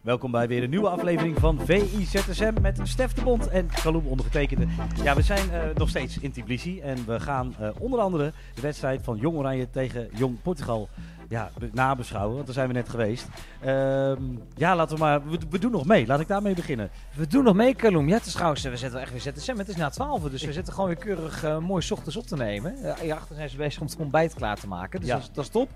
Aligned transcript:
Welkom 0.00 0.30
bij 0.30 0.48
weer 0.48 0.62
een 0.62 0.70
nieuwe 0.70 0.88
aflevering 0.88 1.38
van 1.38 1.58
VIZSM 1.60 2.52
met 2.60 2.80
Stef 2.82 3.12
de 3.12 3.22
Bond 3.22 3.48
en 3.48 3.68
Kaloem 3.82 4.06
ondergetekende. 4.06 4.66
Ja, 5.02 5.14
we 5.14 5.22
zijn 5.22 5.48
uh, 5.50 5.58
nog 5.74 5.88
steeds 5.88 6.18
in 6.18 6.32
Tbilisi 6.32 6.80
en 6.80 7.06
we 7.06 7.20
gaan 7.20 7.54
uh, 7.60 7.68
onder 7.78 8.00
andere 8.00 8.32
de 8.54 8.60
wedstrijd 8.60 9.02
van 9.02 9.16
Jong 9.16 9.36
Oranje 9.36 9.70
tegen 9.70 10.08
Jong 10.14 10.42
Portugal 10.42 10.88
ja, 11.30 11.50
nabeschouwen, 11.72 12.34
want 12.34 12.46
daar 12.46 12.54
zijn 12.54 12.68
we 12.68 12.74
net 12.74 12.88
geweest. 12.88 13.26
Ehm, 13.60 14.22
ja, 14.56 14.76
laten 14.76 14.96
we 14.96 15.02
maar. 15.02 15.20
We, 15.50 15.58
doen 15.58 15.70
nog 15.70 15.86
mee. 15.86 16.06
Laat 16.06 16.20
ik 16.20 16.28
daarmee 16.28 16.54
beginnen. 16.54 16.90
We 17.14 17.26
doen 17.26 17.44
nog 17.44 17.54
mee, 17.54 17.74
Kaloem. 17.74 18.08
Ja, 18.08 18.16
het 18.16 18.26
is 18.26 18.32
trouwens, 18.32 18.62
we 18.62 18.76
zetten 18.76 19.00
echt 19.00 19.10
weer 19.12 19.20
ZSM. 19.20 19.56
Het 19.56 19.68
is 19.68 19.76
na 19.76 19.90
12, 19.90 20.22
dus 20.22 20.42
we 20.42 20.52
zitten 20.52 20.72
gewoon 20.72 20.88
weer 20.88 20.98
keurig 20.98 21.44
uh, 21.44 21.58
mooi 21.58 21.86
ochtends 21.90 22.16
op 22.16 22.26
te 22.26 22.36
nemen. 22.36 22.74
Uh, 22.82 22.94
hierachter 22.94 23.36
zijn 23.36 23.50
ze 23.50 23.56
bezig 23.56 23.80
om 23.80 23.86
het 23.86 23.96
ontbijt 23.96 24.34
klaar 24.34 24.56
te 24.60 24.68
maken. 24.68 25.00
Dus 25.00 25.08
ja. 25.08 25.14
dat, 25.14 25.22
is, 25.22 25.30
dat, 25.32 25.44
is, 25.44 25.50
top. 25.50 25.68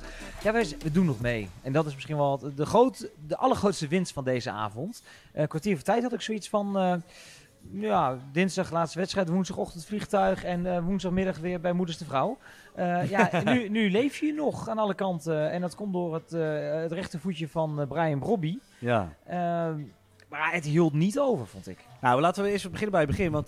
Ja, 0.43 0.53
we, 0.53 0.77
we, 0.83 0.91
doen 0.91 1.07
nog 1.07 1.21
mee. 1.21 1.49
En 1.63 1.73
dat 1.73 1.87
is 1.87 1.95
misschien 1.95 2.17
wel 2.17 2.41
de, 2.55 2.67
groot, 2.67 3.09
de 3.27 3.37
allergrootste 3.37 3.89
winst 3.89 4.13
van 4.13 4.25
deze 4.25 4.51
avond. 4.51 5.03
Uh, 5.35 5.47
kwartier 5.47 5.75
voor 5.75 5.85
tijd 5.85 6.03
had 6.03 6.13
ik 6.13 6.21
zoiets 6.21 6.49
van 6.49 7.03
ja, 7.71 8.19
dinsdag 8.33 8.71
laatste 8.71 8.99
wedstrijd, 8.99 9.29
woensdagochtend 9.29 9.85
vliegtuig 9.85 10.45
en 10.45 10.65
uh, 10.65 10.79
woensdagmiddag 10.79 11.39
weer 11.39 11.61
bij 11.61 11.73
Moeders 11.73 11.99
de 11.99 12.05
Vrouw. 12.05 12.39
Uh, 12.79 13.11
ja, 13.11 13.31
nu, 13.53 13.69
nu 13.69 13.91
leef 13.91 14.17
je 14.17 14.33
nog 14.33 14.69
aan 14.69 14.79
alle 14.79 14.95
kanten 14.95 15.51
en 15.51 15.61
dat 15.61 15.75
komt 15.75 15.93
door 15.93 16.15
het, 16.15 16.33
uh, 16.33 16.81
het 16.83 16.93
rechtervoetje 16.93 17.49
van 17.49 17.85
Brian 17.89 18.19
Brobby. 18.19 18.59
Ja. 18.79 19.13
Ehm, 19.27 19.81
maar 20.29 20.53
het 20.53 20.65
hield 20.65 20.93
niet 20.93 21.19
over, 21.19 21.47
vond 21.47 21.69
ik. 21.69 21.79
Nou, 22.01 22.21
laten 22.21 22.43
we 22.43 22.51
eerst 22.51 22.65
beginnen 22.65 22.91
bij 22.91 23.01
het 23.01 23.11
begin. 23.11 23.33
Want 23.33 23.47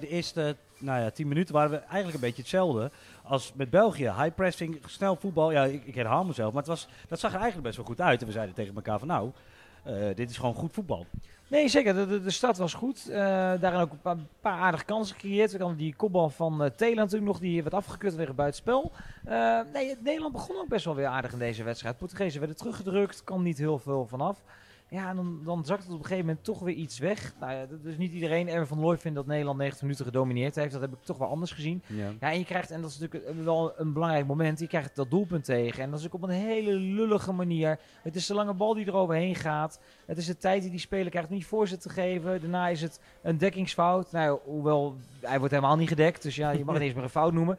de 0.00 0.08
eerste 0.08 0.56
nou 0.78 1.02
ja, 1.02 1.10
tien 1.10 1.28
minuten 1.28 1.54
waren 1.54 1.70
we 1.70 1.76
eigenlijk 1.76 2.14
een 2.14 2.20
beetje 2.20 2.42
hetzelfde 2.42 2.90
als 3.22 3.52
met 3.54 3.70
België. 3.70 4.02
High 4.02 4.34
pressing, 4.34 4.78
snel 4.86 5.16
voetbal. 5.16 5.52
Ja, 5.52 5.64
ik, 5.64 5.84
ik 5.84 5.94
herhaal 5.94 6.24
mezelf. 6.24 6.52
Maar 6.52 6.62
het 6.62 6.70
was, 6.70 6.88
dat 7.08 7.20
zag 7.20 7.30
er 7.30 7.36
eigenlijk 7.36 7.66
best 7.66 7.76
wel 7.76 7.86
goed 7.86 8.00
uit. 8.00 8.20
En 8.20 8.26
we 8.26 8.32
zeiden 8.32 8.54
tegen 8.54 8.74
elkaar 8.74 8.98
van 8.98 9.08
nou, 9.08 9.30
dit 10.14 10.30
is 10.30 10.36
gewoon 10.36 10.54
goed 10.54 10.72
voetbal. 10.72 11.06
Nee, 11.48 11.68
zeker. 11.68 12.22
De, 12.22 12.30
start 12.30 12.56
was 12.56 12.74
goed. 12.74 13.06
Uh, 13.08 13.16
daarin 13.60 13.80
ook 13.80 13.90
een 14.02 14.26
paar, 14.40 14.52
aardige 14.52 14.84
kansen 14.84 15.14
gecreëerd. 15.14 15.52
We 15.52 15.58
hadden 15.58 15.76
die 15.76 15.94
kopbal 15.94 16.30
van 16.30 16.52
uh, 16.52 16.70
natuurlijk 16.78 17.24
nog, 17.24 17.38
die 17.38 17.62
werd 17.62 17.74
afgekut 17.74 18.14
weer 18.14 18.34
buitenspel. 18.34 18.92
Uh, 19.28 19.60
nee, 19.72 19.96
Nederland 20.00 20.32
begon 20.32 20.56
ook 20.56 20.68
best 20.68 20.84
wel 20.84 20.94
weer 20.94 21.06
aardig 21.06 21.32
in 21.32 21.38
deze 21.38 21.62
wedstrijd. 21.62 21.96
Portugezen 21.98 22.38
werden 22.38 22.56
teruggedrukt, 22.56 23.24
kan 23.24 23.42
niet 23.42 23.58
heel 23.58 23.78
veel 23.78 24.06
vanaf. 24.06 24.42
Ja, 24.88 25.08
en 25.08 25.16
dan, 25.16 25.40
dan 25.44 25.64
zakt 25.64 25.82
het 25.82 25.92
op 25.92 25.98
een 25.98 26.04
gegeven 26.04 26.26
moment 26.26 26.44
toch 26.44 26.60
weer 26.60 26.74
iets 26.74 26.98
weg. 26.98 27.34
Nou 27.40 27.52
ja, 27.52 27.66
dus 27.82 27.96
niet 27.96 28.12
iedereen. 28.12 28.48
Erwin 28.48 28.66
van 28.66 28.80
Looy 28.80 28.98
vindt 28.98 29.16
dat 29.16 29.26
Nederland 29.26 29.58
90 29.58 29.82
minuten 29.82 30.04
gedomineerd 30.04 30.54
heeft. 30.54 30.72
Dat 30.72 30.80
heb 30.80 30.92
ik 30.92 31.02
toch 31.02 31.18
wel 31.18 31.28
anders 31.28 31.52
gezien. 31.52 31.82
Ja. 31.86 32.12
ja, 32.20 32.30
en 32.30 32.38
je 32.38 32.44
krijgt, 32.44 32.70
en 32.70 32.80
dat 32.80 32.90
is 32.90 32.98
natuurlijk 32.98 33.44
wel 33.44 33.72
een 33.76 33.92
belangrijk 33.92 34.26
moment, 34.26 34.58
je 34.58 34.66
krijgt 34.66 34.96
dat 34.96 35.10
doelpunt 35.10 35.44
tegen. 35.44 35.82
En 35.82 35.90
dat 35.90 36.00
is 36.00 36.06
ook 36.06 36.14
op 36.14 36.22
een 36.22 36.30
hele 36.30 36.72
lullige 36.72 37.32
manier. 37.32 37.78
Het 38.02 38.16
is 38.16 38.26
de 38.26 38.34
lange 38.34 38.54
bal 38.54 38.74
die 38.74 38.86
er 38.86 38.94
overheen 38.94 39.34
gaat. 39.34 39.80
Het 40.06 40.18
is 40.18 40.26
de 40.26 40.36
tijd 40.36 40.62
die 40.62 40.70
die 40.70 40.80
speler 40.80 41.10
krijgt 41.10 41.28
om 41.28 41.34
niet 41.34 41.46
voorzet 41.46 41.80
te 41.80 41.88
geven. 41.88 42.40
Daarna 42.40 42.68
is 42.68 42.82
het 42.82 43.00
een 43.22 43.38
dekkingsfout. 43.38 44.12
Nou, 44.12 44.38
hoewel, 44.44 44.96
hij 45.20 45.38
wordt 45.38 45.54
helemaal 45.54 45.76
niet 45.76 45.88
gedekt. 45.88 46.22
Dus 46.22 46.36
ja, 46.36 46.50
je 46.50 46.64
mag 46.64 46.74
het 46.74 46.82
eens 46.84 46.94
meer 46.94 47.02
een 47.02 47.10
fout 47.10 47.32
noemen. 47.32 47.58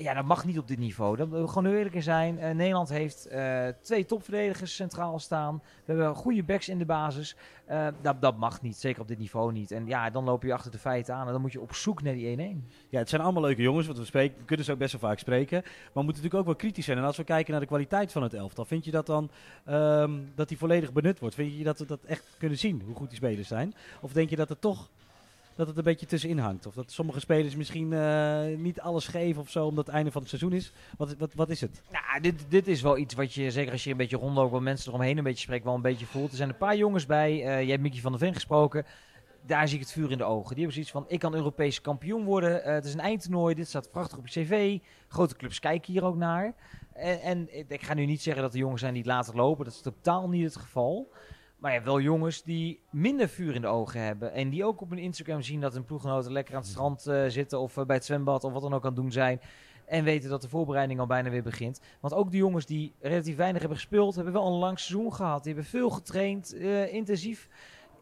Ja, 0.00 0.14
dat 0.14 0.24
mag 0.24 0.44
niet 0.44 0.58
op 0.58 0.68
dit 0.68 0.78
niveau. 0.78 1.16
Dat 1.16 1.28
we 1.28 1.48
gewoon 1.48 1.66
eerlijk 1.72 2.02
zijn. 2.02 2.38
Uh, 2.38 2.50
Nederland 2.50 2.88
heeft 2.88 3.28
uh, 3.32 3.66
twee 3.80 4.04
topverdedigers 4.04 4.74
centraal 4.74 5.18
staan. 5.18 5.62
We 5.84 5.92
hebben 5.92 6.14
goede 6.14 6.42
backs 6.42 6.68
in 6.68 6.78
de 6.78 6.84
basis. 6.84 7.36
Uh, 7.70 7.86
dat, 8.00 8.20
dat 8.20 8.36
mag 8.36 8.62
niet, 8.62 8.76
zeker 8.76 9.00
op 9.00 9.08
dit 9.08 9.18
niveau 9.18 9.52
niet. 9.52 9.70
En 9.70 9.86
ja, 9.86 10.10
dan 10.10 10.24
loop 10.24 10.42
je 10.42 10.52
achter 10.52 10.70
de 10.70 10.78
feiten 10.78 11.14
aan 11.14 11.26
en 11.26 11.32
dan 11.32 11.40
moet 11.40 11.52
je 11.52 11.60
op 11.60 11.74
zoek 11.74 12.02
naar 12.02 12.14
die 12.14 12.36
1-1. 12.36 12.40
Ja, 12.88 12.98
het 12.98 13.08
zijn 13.08 13.22
allemaal 13.22 13.42
leuke 13.42 13.62
jongens, 13.62 13.86
want 13.86 13.98
we, 13.98 14.04
spreken, 14.04 14.38
we 14.38 14.44
kunnen 14.44 14.64
ze 14.64 14.72
ook 14.72 14.78
best 14.78 14.92
wel 14.92 15.00
vaak 15.00 15.18
spreken. 15.18 15.60
Maar 15.62 15.72
we 15.72 16.02
moeten 16.02 16.22
natuurlijk 16.22 16.34
ook 16.34 16.44
wel 16.44 16.54
kritisch 16.54 16.84
zijn. 16.84 16.98
En 16.98 17.04
als 17.04 17.16
we 17.16 17.24
kijken 17.24 17.50
naar 17.50 17.60
de 17.60 17.66
kwaliteit 17.66 18.12
van 18.12 18.22
het 18.22 18.34
elftal, 18.34 18.64
vind 18.64 18.84
je 18.84 18.90
dat 18.90 19.06
dan 19.06 19.30
um, 19.68 20.32
dat 20.34 20.48
die 20.48 20.58
volledig 20.58 20.92
benut 20.92 21.18
wordt? 21.18 21.34
Vind 21.34 21.56
je 21.56 21.64
dat 21.64 21.78
we 21.78 21.86
dat 21.86 22.04
echt 22.04 22.24
kunnen 22.38 22.58
zien, 22.58 22.82
hoe 22.86 22.94
goed 22.94 23.08
die 23.08 23.16
spelers 23.16 23.48
zijn? 23.48 23.74
Of 24.00 24.12
denk 24.12 24.30
je 24.30 24.36
dat 24.36 24.48
het 24.48 24.60
toch 24.60 24.90
dat 25.60 25.68
het 25.68 25.78
een 25.78 25.84
beetje 25.92 26.06
tussenin 26.06 26.38
hangt. 26.38 26.66
Of 26.66 26.74
dat 26.74 26.92
sommige 26.92 27.20
spelers 27.20 27.56
misschien 27.56 27.92
uh, 27.92 28.44
niet 28.56 28.80
alles 28.80 29.06
geven 29.06 29.42
of 29.42 29.50
zo, 29.50 29.66
omdat 29.66 29.86
het 29.86 29.94
einde 29.94 30.10
van 30.10 30.20
het 30.20 30.30
seizoen 30.30 30.52
is. 30.52 30.72
Wat, 30.96 31.16
wat, 31.16 31.34
wat 31.34 31.50
is 31.50 31.60
het? 31.60 31.82
Nou, 31.90 32.20
dit, 32.20 32.44
dit 32.48 32.68
is 32.68 32.82
wel 32.82 32.98
iets 32.98 33.14
wat 33.14 33.34
je, 33.34 33.50
zeker 33.50 33.72
als 33.72 33.84
je 33.84 33.90
een 33.90 33.96
beetje 33.96 34.16
rondloopt, 34.16 34.52
wat 34.52 34.60
mensen 34.60 34.88
eromheen 34.88 35.18
een 35.18 35.24
beetje 35.24 35.42
spreekt, 35.42 35.64
wel 35.64 35.74
een 35.74 35.82
beetje 35.82 36.06
voelt. 36.06 36.30
Er 36.30 36.36
zijn 36.36 36.48
een 36.48 36.56
paar 36.56 36.76
jongens 36.76 37.06
bij. 37.06 37.32
Uh, 37.32 37.42
jij 37.42 37.66
hebt 37.70 37.82
Mickey 37.82 38.00
van 38.00 38.10
der 38.10 38.20
Ven 38.20 38.34
gesproken. 38.34 38.86
Daar 39.46 39.68
zie 39.68 39.76
ik 39.76 39.82
het 39.82 39.92
vuur 39.92 40.10
in 40.10 40.18
de 40.18 40.24
ogen. 40.24 40.54
Die 40.54 40.64
hebben 40.64 40.72
zoiets 40.72 40.90
van: 40.90 41.04
ik 41.08 41.18
kan 41.18 41.34
Europees 41.34 41.80
kampioen 41.80 42.24
worden. 42.24 42.58
Uh, 42.58 42.64
het 42.64 42.84
is 42.84 42.94
een 42.94 43.00
eindtoernooi. 43.00 43.54
Dit 43.54 43.68
staat 43.68 43.90
prachtig 43.90 44.18
op 44.18 44.26
je 44.26 44.40
cv. 44.40 44.78
Grote 45.08 45.36
clubs 45.36 45.58
kijken 45.58 45.92
hier 45.92 46.04
ook 46.04 46.16
naar. 46.16 46.54
En, 46.92 47.20
en 47.20 47.48
ik 47.68 47.82
ga 47.82 47.94
nu 47.94 48.06
niet 48.06 48.22
zeggen 48.22 48.42
dat 48.42 48.52
de 48.52 48.58
jongens 48.58 48.80
zijn 48.80 48.92
die 48.92 49.02
het 49.02 49.10
laten 49.10 49.34
lopen. 49.34 49.64
Dat 49.64 49.74
is 49.74 49.80
totaal 49.80 50.28
niet 50.28 50.44
het 50.44 50.56
geval. 50.56 51.10
Maar 51.60 51.70
je 51.70 51.76
hebt 51.76 51.88
wel 51.88 52.00
jongens 52.00 52.42
die 52.42 52.80
minder 52.90 53.28
vuur 53.28 53.54
in 53.54 53.60
de 53.60 53.66
ogen 53.66 54.00
hebben. 54.00 54.32
En 54.32 54.50
die 54.50 54.64
ook 54.64 54.80
op 54.80 54.90
hun 54.90 54.98
Instagram 54.98 55.42
zien 55.42 55.60
dat 55.60 55.72
hun 55.72 55.84
ploeggenoten 55.84 56.32
lekker 56.32 56.54
aan 56.54 56.60
het 56.60 56.70
strand 56.70 57.06
uh, 57.06 57.24
zitten. 57.28 57.60
Of 57.60 57.76
uh, 57.76 57.84
bij 57.84 57.96
het 57.96 58.04
zwembad 58.04 58.44
of 58.44 58.52
wat 58.52 58.62
dan 58.62 58.74
ook 58.74 58.82
aan 58.82 58.92
het 58.92 59.00
doen 59.00 59.12
zijn. 59.12 59.40
En 59.86 60.04
weten 60.04 60.30
dat 60.30 60.42
de 60.42 60.48
voorbereiding 60.48 61.00
al 61.00 61.06
bijna 61.06 61.30
weer 61.30 61.42
begint. 61.42 61.80
Want 62.00 62.14
ook 62.14 62.30
de 62.30 62.36
jongens 62.36 62.66
die 62.66 62.94
relatief 63.00 63.36
weinig 63.36 63.60
hebben 63.60 63.78
gespeeld, 63.78 64.14
hebben 64.14 64.32
wel 64.32 64.46
een 64.46 64.58
lang 64.58 64.78
seizoen 64.78 65.14
gehad. 65.14 65.44
Die 65.44 65.52
hebben 65.52 65.70
veel 65.70 65.90
getraind, 65.90 66.54
uh, 66.54 66.92
intensief 66.92 67.48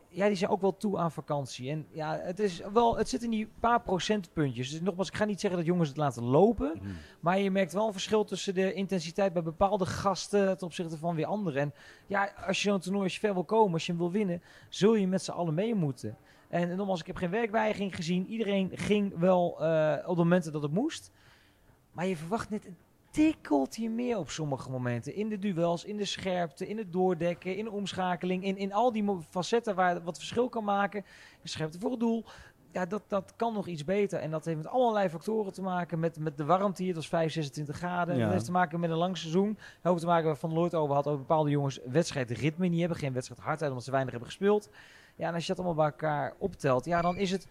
ja, 0.09 0.27
die 0.27 0.37
zijn 0.37 0.51
ook 0.51 0.61
wel 0.61 0.77
toe 0.77 0.99
aan 0.99 1.13
vakantie. 1.13 1.71
En 1.71 1.87
ja, 1.91 2.19
het, 2.23 2.39
is 2.39 2.61
wel, 2.73 2.97
het 2.97 3.09
zit 3.09 3.23
in 3.23 3.31
die 3.31 3.49
paar 3.61 3.81
procentpuntjes. 3.81 4.71
Dus 4.71 4.81
nogmaals, 4.81 5.09
ik 5.09 5.15
ga 5.15 5.25
niet 5.25 5.41
zeggen 5.41 5.59
dat 5.59 5.69
jongens 5.69 5.89
het 5.89 5.99
laten 5.99 6.23
lopen. 6.23 6.73
Mhm. 6.75 6.89
Maar 7.21 7.39
je 7.39 7.51
merkt 7.51 7.73
wel 7.73 7.87
een 7.87 7.93
verschil 7.93 8.25
tussen 8.25 8.55
de 8.55 8.73
intensiteit 8.73 9.33
bij 9.33 9.43
bepaalde 9.43 9.87
gasten 9.87 10.59
ten 10.59 10.67
opzichte 10.67 10.99
van 10.99 11.15
weer 11.15 11.27
anderen. 11.27 11.61
En 11.61 11.75
ja, 12.07 12.33
als 12.47 12.63
je 12.63 12.69
zo'n 12.69 12.81
toernooi, 12.81 13.05
als 13.05 13.15
je 13.15 13.21
ver 13.21 13.35
wil 13.35 13.45
komen, 13.45 13.73
als 13.73 13.87
je 13.87 13.93
hem 13.93 14.01
wil 14.01 14.11
winnen, 14.11 14.43
zul 14.69 14.95
je 14.95 15.07
met 15.07 15.23
z'n 15.23 15.31
allen 15.31 15.55
mee 15.55 15.75
moeten. 15.75 16.17
En 16.49 16.77
nogmaals, 16.77 17.01
ik 17.01 17.07
heb 17.07 17.17
geen 17.17 17.31
werkweigering 17.31 17.95
gezien. 17.95 18.27
Iedereen 18.27 18.71
ging 18.75 19.19
wel 19.19 19.57
uh, 19.61 19.97
op 20.07 20.17
de 20.17 20.23
momenten 20.23 20.53
dat 20.53 20.63
het 20.63 20.73
moest. 20.73 21.11
Maar 21.93 22.07
je 22.07 22.17
verwacht 22.17 22.51
net 22.51 22.69
tikkelt 23.11 23.77
je 23.77 23.91
meer 23.91 24.19
op 24.19 24.31
sommige 24.31 24.71
momenten. 24.71 25.15
In 25.15 25.29
de 25.29 25.39
duels, 25.39 25.85
in 25.85 25.97
de 25.97 26.05
scherpte, 26.05 26.69
in 26.69 26.79
het 26.79 26.93
doordekken, 26.93 27.57
in 27.57 27.65
de 27.65 27.71
omschakeling. 27.71 28.45
In, 28.45 28.57
in 28.57 28.73
al 28.73 28.93
die 28.93 29.05
facetten 29.31 29.75
waar 29.75 30.03
wat 30.03 30.17
verschil 30.17 30.49
kan 30.49 30.65
maken. 30.65 31.05
De 31.43 31.49
scherpte 31.49 31.79
voor 31.79 31.91
het 31.91 32.01
doel. 32.01 32.25
Ja, 32.73 32.87
dat, 32.87 33.03
dat 33.09 33.33
kan 33.37 33.55
nog 33.55 33.67
iets 33.67 33.85
beter. 33.85 34.19
En 34.19 34.31
dat 34.31 34.45
heeft 34.45 34.57
met 34.57 34.67
allerlei 34.67 35.09
factoren 35.09 35.53
te 35.53 35.63
maken. 35.63 35.99
Met, 35.99 36.19
met 36.19 36.37
de 36.37 36.45
warmte 36.45 36.83
hier, 36.83 36.95
dat 36.95 37.03
is 37.03 37.09
5, 37.09 37.33
26 37.33 37.77
graden. 37.77 38.17
Ja. 38.17 38.23
Dat 38.23 38.33
heeft 38.33 38.45
te 38.45 38.51
maken 38.51 38.81
met 38.81 38.91
een 38.91 38.97
lang 38.97 39.17
seizoen. 39.17 39.53
Dat 39.55 39.93
heeft 39.93 40.01
te 40.01 40.07
maken 40.07 40.37
Van 40.37 40.53
Looit 40.53 40.75
over 40.75 40.95
had. 40.95 41.07
Over 41.07 41.19
bepaalde 41.19 41.51
jongens 41.51 41.81
wedstrijdritme 41.91 42.67
niet 42.67 42.81
hebben. 42.81 42.99
Geen 42.99 43.13
wedstrijd 43.13 43.41
hardheid, 43.41 43.71
omdat 43.71 43.85
ze 43.85 43.91
weinig 43.91 44.13
hebben 44.13 44.31
gespeeld. 44.31 44.71
Ja, 45.17 45.29
en 45.29 45.35
als 45.35 45.43
je 45.43 45.49
dat 45.55 45.65
allemaal 45.65 45.85
bij 45.85 45.93
elkaar 45.93 46.35
optelt. 46.39 46.85
Ja, 46.85 47.03
dan 47.03 47.17
is 47.17 47.31
het 47.31 47.49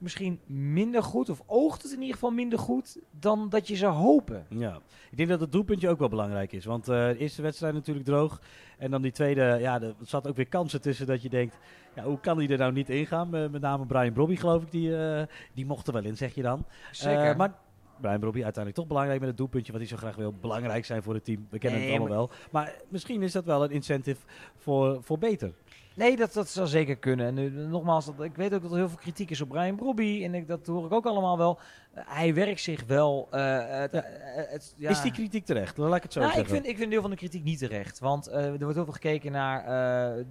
misschien 0.00 0.40
minder 0.46 1.02
goed, 1.02 1.28
of 1.28 1.42
oogt 1.46 1.82
het 1.82 1.92
in 1.92 2.00
ieder 2.00 2.14
geval 2.14 2.30
minder 2.30 2.58
goed, 2.58 2.98
dan 3.10 3.48
dat 3.48 3.68
je 3.68 3.76
zou 3.76 3.94
hopen. 3.94 4.46
Ja, 4.48 4.80
ik 5.10 5.16
denk 5.16 5.28
dat 5.28 5.40
het 5.40 5.52
doelpuntje 5.52 5.88
ook 5.88 5.98
wel 5.98 6.08
belangrijk 6.08 6.52
is. 6.52 6.64
Want 6.64 6.88
uh, 6.88 7.08
de 7.08 7.16
eerste 7.18 7.42
wedstrijd 7.42 7.74
natuurlijk 7.74 8.06
droog. 8.06 8.40
En 8.78 8.90
dan 8.90 9.02
die 9.02 9.12
tweede, 9.12 9.56
ja, 9.60 9.80
er 9.80 9.94
zat 10.02 10.28
ook 10.28 10.36
weer 10.36 10.48
kansen 10.48 10.80
tussen 10.80 11.06
dat 11.06 11.22
je 11.22 11.28
denkt, 11.28 11.58
ja, 11.94 12.02
hoe 12.02 12.20
kan 12.20 12.38
hij 12.38 12.48
er 12.48 12.58
nou 12.58 12.72
niet 12.72 12.88
ingaan? 12.88 13.36
Uh, 13.36 13.48
met 13.48 13.60
name 13.60 13.86
Brian 13.86 14.12
Brobby, 14.12 14.36
geloof 14.36 14.62
ik, 14.62 14.70
die, 14.70 14.88
uh, 14.88 15.22
die 15.54 15.66
mocht 15.66 15.86
er 15.86 15.92
wel 15.92 16.04
in, 16.04 16.16
zeg 16.16 16.34
je 16.34 16.42
dan. 16.42 16.64
Zeker. 16.90 17.36
maar 17.36 17.54
Brian 18.00 18.20
Brobby 18.20 18.42
uiteindelijk 18.42 18.76
toch 18.76 18.86
belangrijk 18.86 19.20
met 19.20 19.28
het 19.28 19.38
doelpuntje, 19.38 19.72
wat 19.72 19.80
hij 19.80 19.90
zo 19.90 19.96
graag 19.96 20.16
wil. 20.16 20.34
Belangrijk 20.40 20.84
zijn 20.84 21.02
voor 21.02 21.14
het 21.14 21.24
team. 21.24 21.46
We 21.50 21.58
kennen 21.58 21.80
nee, 21.80 21.90
het 21.90 22.00
allemaal 22.00 22.16
wel. 22.16 22.30
Maar 22.50 22.74
misschien 22.88 23.22
is 23.22 23.32
dat 23.32 23.44
wel 23.44 23.64
een 23.64 23.70
incentive 23.70 24.20
voor, 24.56 25.02
voor 25.02 25.18
beter. 25.18 25.52
Nee, 25.94 26.16
dat, 26.16 26.32
dat 26.32 26.48
zou 26.48 26.66
zeker 26.66 26.96
kunnen. 26.96 27.26
En 27.26 27.34
nu, 27.34 27.50
nogmaals, 27.50 28.06
dat, 28.06 28.20
ik 28.20 28.36
weet 28.36 28.54
ook 28.54 28.62
dat 28.62 28.70
er 28.70 28.76
heel 28.76 28.88
veel 28.88 28.98
kritiek 28.98 29.30
is 29.30 29.40
op 29.40 29.48
Brian 29.48 29.76
Brobby. 29.76 30.24
En 30.24 30.34
ik, 30.34 30.48
dat 30.48 30.66
hoor 30.66 30.86
ik 30.86 30.92
ook 30.92 31.06
allemaal 31.06 31.38
wel. 31.38 31.58
Uh, 31.94 32.02
hij 32.06 32.34
werkt 32.34 32.60
zich 32.60 32.84
wel. 32.86 33.28
Uh, 33.34 33.40
het, 33.68 33.92
ja. 33.92 34.02
Het, 34.34 34.74
ja. 34.76 34.90
Is 34.90 35.00
die 35.00 35.12
kritiek 35.12 35.44
terecht? 35.44 35.76
Dan 35.76 35.88
laat 35.88 35.96
ik 35.96 36.02
het 36.02 36.12
zo 36.12 36.20
nou, 36.20 36.32
zeggen. 36.32 36.54
Ik 36.54 36.60
vind, 36.60 36.72
ik 36.72 36.78
vind 36.78 36.90
deel 36.90 37.00
van 37.00 37.10
de 37.10 37.16
kritiek 37.16 37.44
niet 37.44 37.58
terecht. 37.58 37.98
Want 37.98 38.32
er 38.32 38.58
wordt 38.58 38.74
heel 38.74 38.84
veel 38.84 38.92
gekeken 38.92 39.32
naar 39.32 39.64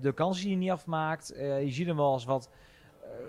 de 0.01 0.13
kansen 0.13 0.43
die 0.43 0.51
hij 0.51 0.61
niet 0.61 0.71
afmaakt. 0.71 1.33
je 1.37 1.71
ziet 1.71 1.87
hem 1.87 1.95
wel 1.95 2.11
als 2.11 2.25
wat 2.25 2.49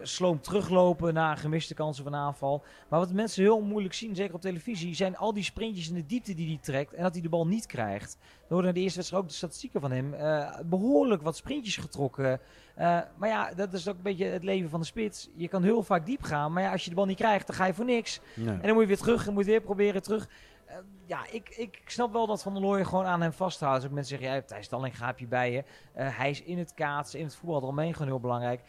sloom 0.02 0.40
teruglopen 0.40 1.14
na 1.14 1.34
gemiste 1.34 1.74
kansen 1.74 2.04
van 2.04 2.14
aanval. 2.14 2.62
Maar 2.88 2.98
wat 2.98 3.12
mensen 3.12 3.42
heel 3.42 3.60
moeilijk 3.60 3.94
zien, 3.94 4.14
zeker 4.14 4.34
op 4.34 4.40
televisie, 4.40 4.94
zijn 4.94 5.16
al 5.16 5.34
die 5.34 5.44
sprintjes 5.44 5.88
in 5.88 5.94
de 5.94 6.06
diepte 6.06 6.34
die 6.34 6.48
hij 6.48 6.58
trekt 6.60 6.94
en 6.94 7.02
dat 7.02 7.12
hij 7.12 7.22
de 7.22 7.28
bal 7.28 7.46
niet 7.46 7.66
krijgt. 7.66 8.16
We 8.20 8.54
hoorden 8.54 8.68
in 8.68 8.74
de 8.74 8.80
eerste 8.80 8.96
wedstrijd 8.96 9.22
ook 9.22 9.28
de 9.28 9.36
statistieken 9.36 9.80
van 9.80 9.90
hem. 9.90 10.14
Uh, 10.14 10.58
behoorlijk 10.64 11.22
wat 11.22 11.36
sprintjes 11.36 11.76
getrokken. 11.76 12.40
Uh, 12.78 12.98
maar 13.16 13.28
ja, 13.28 13.54
dat 13.54 13.72
is 13.72 13.88
ook 13.88 13.96
een 13.96 14.02
beetje 14.02 14.24
het 14.24 14.44
leven 14.44 14.70
van 14.70 14.80
de 14.80 14.86
spits. 14.86 15.28
Je 15.34 15.48
kan 15.48 15.62
heel 15.62 15.82
vaak 15.82 16.06
diep 16.06 16.22
gaan, 16.22 16.52
maar 16.52 16.62
ja, 16.62 16.72
als 16.72 16.84
je 16.84 16.90
de 16.90 16.96
bal 16.96 17.06
niet 17.06 17.16
krijgt, 17.16 17.46
dan 17.46 17.56
ga 17.56 17.66
je 17.66 17.74
voor 17.74 17.84
niks. 17.84 18.20
Nee. 18.34 18.48
En 18.48 18.62
dan 18.62 18.72
moet 18.72 18.82
je 18.82 18.88
weer 18.88 18.98
terug 18.98 19.26
en 19.26 19.32
moet 19.32 19.44
je 19.44 19.50
weer 19.50 19.60
proberen 19.60 20.02
terug. 20.02 20.28
Uh, 20.68 20.74
ja, 21.06 21.26
ik, 21.30 21.48
ik 21.48 21.82
snap 21.86 22.12
wel 22.12 22.26
dat 22.26 22.42
Van 22.42 22.52
der 22.52 22.62
Looy 22.62 22.84
gewoon 22.84 23.04
aan 23.04 23.20
hem 23.20 23.32
vasthoudt. 23.32 23.74
Als 23.74 23.84
ook 23.84 23.90
mensen 23.90 24.18
zeggen, 24.18 24.36
ja, 24.36 24.42
Thijs 24.42 24.64
Stalling 24.64 24.96
gaat 24.96 25.18
je 25.18 25.26
bij 25.26 25.52
je. 25.52 25.64
hij 25.92 26.30
is 26.30 26.42
in 26.42 26.58
het 26.58 26.74
kaatsen, 26.74 27.18
in 27.18 27.24
het 27.24 27.34
voetbal 27.34 27.62
eromheen 27.62 27.92
gewoon 27.92 28.08
heel 28.08 28.20
belangrijk. 28.20 28.60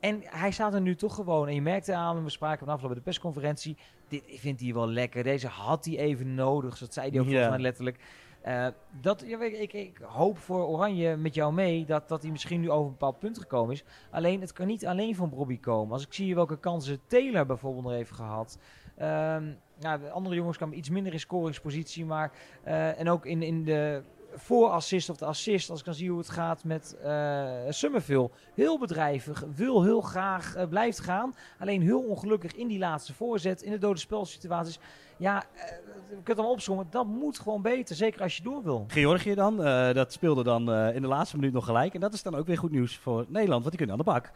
En 0.00 0.22
hij 0.24 0.50
staat 0.50 0.74
er 0.74 0.80
nu 0.80 0.94
toch 0.94 1.14
gewoon. 1.14 1.48
En 1.48 1.54
je 1.54 1.62
merkte 1.62 1.94
aan, 1.94 2.24
we 2.24 2.30
spraken 2.30 2.66
vanaf 2.66 2.80
bij 2.80 2.94
de 2.94 3.00
persconferentie. 3.00 3.76
Dit 4.08 4.22
vindt 4.26 4.60
hij 4.60 4.74
wel 4.74 4.88
lekker. 4.88 5.22
Deze 5.22 5.48
had 5.48 5.84
hij 5.84 5.98
even 5.98 6.34
nodig. 6.34 6.78
Dat 6.78 6.92
zei 6.92 7.10
hij 7.10 7.18
ook 7.20 7.26
volgens 7.26 7.48
mij 7.48 7.58
letterlijk. 7.58 7.98
Eh, 8.40 8.66
dat, 9.00 9.24
ja, 9.26 9.42
ik, 9.42 9.72
ik 9.72 9.98
hoop 10.02 10.38
voor 10.38 10.66
Oranje 10.66 11.16
met 11.16 11.34
jou 11.34 11.52
mee 11.52 11.84
dat, 11.84 12.08
dat 12.08 12.22
hij 12.22 12.30
misschien 12.30 12.60
nu 12.60 12.70
over 12.70 12.84
een 12.84 12.90
bepaald 12.90 13.18
punt 13.18 13.38
gekomen 13.38 13.74
is. 13.74 13.84
Alleen, 14.10 14.40
het 14.40 14.52
kan 14.52 14.66
niet 14.66 14.86
alleen 14.86 15.14
van 15.14 15.30
Bobby 15.30 15.60
komen. 15.60 15.92
Als 15.92 16.06
ik 16.06 16.12
zie 16.12 16.34
welke 16.34 16.58
kansen 16.58 17.00
Taylor 17.06 17.46
bijvoorbeeld 17.46 17.84
nog 17.84 17.92
heeft 17.92 18.10
gehad. 18.10 18.58
Ehm, 18.96 19.44
nou, 19.80 20.00
de 20.00 20.10
andere 20.10 20.34
jongens 20.34 20.56
kwamen 20.56 20.78
iets 20.78 20.90
minder 20.90 21.12
in 21.12 21.20
scoringspositie, 21.20 22.04
maar 22.04 22.32
eh, 22.62 23.00
en 23.00 23.10
ook 23.10 23.26
in, 23.26 23.42
in 23.42 23.64
de 23.64 24.02
voorassist 24.34 25.10
of 25.10 25.16
de 25.16 25.24
assist, 25.24 25.70
als 25.70 25.78
ik 25.78 25.84
dan 25.84 25.94
zie 25.94 26.10
hoe 26.10 26.18
het 26.18 26.28
gaat 26.28 26.64
met 26.64 26.96
uh, 27.04 27.50
Summerville. 27.68 28.30
Heel 28.54 28.78
bedrijvig, 28.78 29.44
wil 29.54 29.82
heel 29.82 30.00
graag, 30.00 30.56
uh, 30.56 30.66
blijft 30.66 31.00
gaan. 31.00 31.34
Alleen 31.58 31.82
heel 31.82 32.00
ongelukkig 32.00 32.52
in 32.52 32.68
die 32.68 32.78
laatste 32.78 33.14
voorzet, 33.14 33.62
in 33.62 33.70
de 33.70 33.78
dode 33.78 33.98
spelsituaties. 33.98 34.78
Ja, 35.18 35.44
uh, 35.54 35.62
je 36.10 36.22
kunt 36.22 36.38
hem 36.38 36.46
opzommen, 36.46 36.86
dat 36.90 37.06
moet 37.06 37.38
gewoon 37.38 37.62
beter, 37.62 37.96
zeker 37.96 38.22
als 38.22 38.36
je 38.36 38.42
door 38.42 38.62
wil. 38.62 38.84
Georgië 38.88 39.34
dan, 39.34 39.56
dat 39.94 40.12
speelde 40.12 40.42
dan 40.42 40.72
in 40.72 41.02
de 41.02 41.08
laatste 41.08 41.36
minuut 41.36 41.52
nog 41.52 41.64
gelijk. 41.64 41.94
En 41.94 42.00
dat 42.00 42.12
is 42.12 42.22
dan 42.22 42.34
ook 42.34 42.46
weer 42.46 42.58
goed 42.58 42.70
nieuws 42.70 42.96
voor 42.96 43.24
Nederland, 43.28 43.64
want 43.64 43.76
die 43.76 43.86
kunnen 43.86 43.90
aan 43.90 44.04
de 44.04 44.10
bak. 44.10 44.30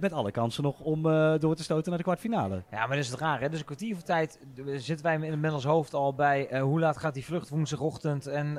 met 0.00 0.12
alle 0.12 0.30
kansen 0.30 0.62
nog 0.62 0.80
om 0.80 1.02
door 1.38 1.54
te 1.54 1.62
stoten 1.62 1.88
naar 1.88 1.98
de 1.98 2.04
kwartfinale. 2.04 2.62
Ja, 2.70 2.78
maar 2.78 2.96
dat 2.96 3.04
is 3.04 3.10
het 3.10 3.20
raar, 3.20 3.40
hè? 3.40 3.48
Dus 3.48 3.58
een 3.58 3.64
kwartier 3.64 3.94
van 3.94 4.04
tijd 4.04 4.38
zitten 4.76 5.06
wij 5.06 5.28
in 5.28 5.52
ons 5.52 5.64
hoofd 5.64 5.94
al 5.94 6.14
bij 6.14 6.60
hoe 6.60 6.80
laat 6.80 6.96
gaat 6.96 7.14
die 7.14 7.24
vlucht 7.24 7.48
woensdagochtend 7.48 8.26
en 8.26 8.54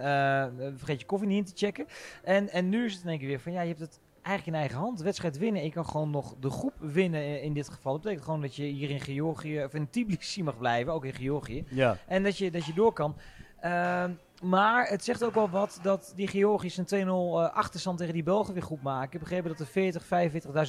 vergeet 0.75 0.99
je 0.99 1.05
koffie 1.05 1.27
niet 1.27 1.37
in 1.37 1.53
te 1.53 1.65
checken. 1.65 1.85
En, 2.23 2.49
en 2.49 2.69
nu 2.69 2.85
is 2.85 2.93
het 2.93 3.03
in 3.03 3.09
één 3.09 3.19
keer 3.19 3.27
weer 3.27 3.39
van 3.39 3.51
ja, 3.51 3.61
je 3.61 3.67
hebt 3.67 3.79
het 3.79 3.99
eigenlijk 4.23 4.57
in 4.57 4.63
eigen 4.63 4.77
hand. 4.77 4.97
De 4.97 5.03
wedstrijd 5.03 5.37
winnen. 5.37 5.63
Ik 5.63 5.71
kan 5.71 5.85
gewoon 5.85 6.09
nog 6.09 6.35
de 6.39 6.49
groep 6.49 6.73
winnen 6.79 7.41
in 7.41 7.53
dit 7.53 7.69
geval. 7.69 7.91
Dat 7.91 8.01
betekent 8.01 8.25
gewoon 8.25 8.41
dat 8.41 8.55
je 8.55 8.63
hier 8.63 8.89
in 8.89 8.99
Georgië, 9.01 9.63
of 9.63 9.73
in 9.73 9.89
Tbilisi 9.89 10.43
mag 10.43 10.57
blijven, 10.57 10.93
ook 10.93 11.05
in 11.05 11.13
Georgië. 11.13 11.65
Ja. 11.69 11.97
En 12.07 12.23
dat 12.23 12.37
je, 12.37 12.51
dat 12.51 12.65
je 12.65 12.73
door 12.73 12.93
kan. 12.93 13.15
Uh, 13.63 14.05
maar 14.43 14.87
het 14.87 15.03
zegt 15.03 15.23
ook 15.23 15.33
wel 15.33 15.49
wat 15.49 15.79
dat 15.81 16.13
die 16.15 16.27
Georgiërs 16.27 16.77
een 16.77 17.05
2-0 17.05 17.07
uh, 17.07 17.55
achterstand 17.55 17.97
tegen 17.97 18.13
die 18.13 18.23
Belgen 18.23 18.53
weer 18.53 18.63
goed 18.63 18.81
maken. 18.81 19.05
Ik 19.05 19.11
heb 19.11 19.21
begrepen 19.21 19.49
dat 19.49 19.59
er 19.59 19.65
40, 19.65 20.03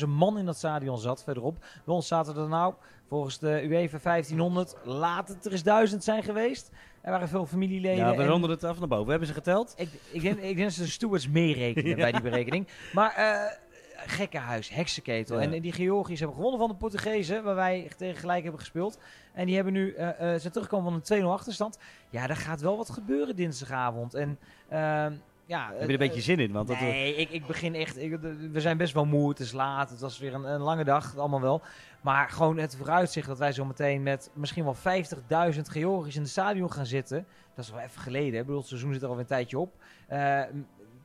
45.000 0.00 0.08
man 0.08 0.38
in 0.38 0.46
dat 0.46 0.56
stadion 0.56 0.98
zat 0.98 1.22
verderop. 1.22 1.58
Bij 1.84 1.94
ons 1.94 2.06
zaten 2.06 2.36
er 2.36 2.48
nou, 2.48 2.74
volgens 3.08 3.38
de 3.38 3.62
UEFA 3.62 3.98
1500, 4.02 4.76
laat 4.84 5.28
het 5.28 5.44
er 5.44 5.52
eens 5.52 5.62
duizend 5.62 6.04
zijn 6.04 6.22
geweest. 6.22 6.70
Er 7.04 7.10
waren 7.10 7.28
veel 7.28 7.46
familieleden. 7.46 7.96
Ja, 7.96 8.16
we 8.16 8.26
ronden 8.26 8.50
het 8.50 8.64
af 8.64 8.78
naar 8.78 8.88
boven. 8.88 9.04
We 9.04 9.10
hebben 9.10 9.28
ze 9.28 9.34
geteld. 9.34 9.74
Ik, 9.76 9.88
ik, 10.10 10.20
denk, 10.22 10.36
ik 10.38 10.56
denk 10.56 10.62
dat 10.62 10.72
ze 10.72 10.82
de 10.82 10.88
stewards 10.88 11.28
meerekenen 11.28 11.88
ja. 11.96 11.96
bij 11.96 12.12
die 12.12 12.20
berekening. 12.20 12.68
Maar 12.92 13.18
uh, 13.18 13.52
gekkenhuis, 14.06 14.68
heksenketel. 14.68 15.40
Ja. 15.40 15.50
En 15.50 15.60
die 15.60 15.72
Georgiërs 15.72 16.18
hebben 16.18 16.36
gewonnen 16.36 16.60
van 16.60 16.68
de 16.68 16.74
Portugezen, 16.74 17.44
waar 17.44 17.54
wij 17.54 17.90
tegen 17.96 18.16
gelijk 18.16 18.42
hebben 18.42 18.60
gespeeld. 18.60 18.98
En 19.32 19.46
die 19.46 19.54
hebben 19.54 19.72
nu, 19.72 19.94
uh, 19.94 20.06
uh, 20.06 20.14
zijn 20.18 20.40
teruggekomen 20.40 21.02
van 21.04 21.18
een 21.18 21.22
2-0 21.22 21.26
achterstand. 21.26 21.78
Ja, 22.10 22.26
daar 22.26 22.36
gaat 22.36 22.60
wel 22.60 22.76
wat 22.76 22.90
gebeuren 22.90 23.36
dinsdagavond. 23.36 24.14
En 24.14 24.38
uh, 24.72 25.06
ja, 25.46 25.66
Heb 25.68 25.78
je 25.78 25.84
er 25.84 25.90
een 25.90 25.98
beetje 25.98 26.20
zin 26.20 26.38
in? 26.38 26.52
Want 26.52 26.68
nee, 26.68 27.10
dat, 27.10 27.20
ik, 27.20 27.30
ik 27.30 27.46
begin 27.46 27.74
echt. 27.74 27.98
Ik, 27.98 28.18
we 28.52 28.60
zijn 28.60 28.76
best 28.76 28.94
wel 28.94 29.04
moe. 29.04 29.28
Het 29.28 29.40
is 29.40 29.52
laat. 29.52 29.90
Het 29.90 30.00
was 30.00 30.18
weer 30.18 30.34
een, 30.34 30.44
een 30.44 30.60
lange 30.60 30.84
dag. 30.84 31.16
Allemaal 31.16 31.40
wel. 31.40 31.62
Maar 32.00 32.30
gewoon 32.30 32.58
het 32.58 32.76
vooruitzicht 32.76 33.26
dat 33.26 33.38
wij 33.38 33.52
zo 33.52 33.64
meteen 33.64 34.02
met 34.02 34.30
misschien 34.34 34.64
wel 34.64 34.76
50.000 35.54 35.60
Georgiërs 35.60 36.16
in 36.16 36.22
het 36.22 36.30
stadion 36.30 36.72
gaan 36.72 36.86
zitten. 36.86 37.26
Dat 37.54 37.64
is 37.64 37.70
wel 37.70 37.80
even 37.80 38.00
geleden. 38.00 38.32
Hè? 38.32 38.38
Ik 38.38 38.44
bedoel, 38.44 38.58
het 38.58 38.68
seizoen 38.68 38.92
zit 38.92 39.02
er 39.02 39.08
al 39.08 39.18
een 39.18 39.26
tijdje 39.26 39.58
op. 39.58 39.74
Uh, 40.12 40.42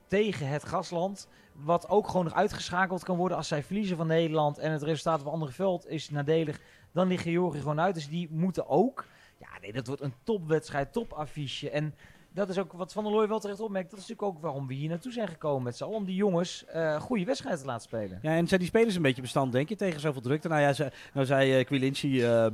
tegen 0.07 0.47
het 0.47 0.63
gasland. 0.63 1.27
Wat 1.53 1.89
ook 1.89 2.07
gewoon 2.07 2.25
nog 2.25 2.33
uitgeschakeld 2.33 3.03
kan 3.03 3.17
worden 3.17 3.37
als 3.37 3.47
zij 3.47 3.63
verliezen 3.63 3.97
van 3.97 4.07
Nederland. 4.07 4.57
En 4.57 4.71
het 4.71 4.83
resultaat 4.83 5.19
op 5.19 5.25
een 5.25 5.31
andere 5.31 5.51
veld 5.51 5.87
is 5.87 6.09
nadelig. 6.09 6.59
Dan 6.91 7.07
ligt 7.07 7.23
Georgië 7.23 7.59
gewoon 7.59 7.81
uit. 7.81 7.95
Dus 7.95 8.09
die 8.09 8.27
moeten 8.31 8.69
ook. 8.69 9.05
Ja, 9.37 9.47
nee, 9.61 9.73
dat 9.73 9.87
wordt 9.87 10.01
een 10.01 10.13
topwedstrijd, 10.23 10.93
topaffiche. 10.93 11.69
En 11.69 11.95
dat 12.33 12.49
is 12.49 12.57
ook 12.57 12.73
wat 12.73 12.93
Van 12.93 13.03
der 13.03 13.13
Looy 13.13 13.27
wel 13.27 13.39
terecht 13.39 13.59
opmerkt. 13.59 13.89
Dat 13.89 13.99
is 13.99 14.07
natuurlijk 14.07 14.35
ook 14.35 14.43
waarom 14.43 14.67
we 14.67 14.73
hier 14.73 14.89
naartoe 14.89 15.11
zijn 15.11 15.27
gekomen 15.27 15.63
met 15.63 15.77
z'n 15.77 15.83
allen. 15.83 15.95
Om 15.95 16.05
die 16.05 16.15
jongens 16.15 16.65
uh, 16.75 17.01
goede 17.01 17.25
wedstrijden 17.25 17.61
te 17.61 17.67
laten 17.67 17.83
spelen. 17.83 18.19
Ja, 18.21 18.35
en 18.35 18.47
zijn 18.47 18.59
die 18.59 18.69
spelers 18.69 18.95
een 18.95 19.01
beetje 19.01 19.21
bestand, 19.21 19.51
denk 19.51 19.69
je, 19.69 19.75
tegen 19.75 19.99
zoveel 19.99 20.21
drukte? 20.21 20.47
Nou 20.47 20.61
ja, 20.61 20.73
ze, 20.73 20.91
nou 21.13 21.25
zei 21.25 21.59
uh, 21.59 21.65
Quilinci, 21.65 22.23
uh, 22.23 22.47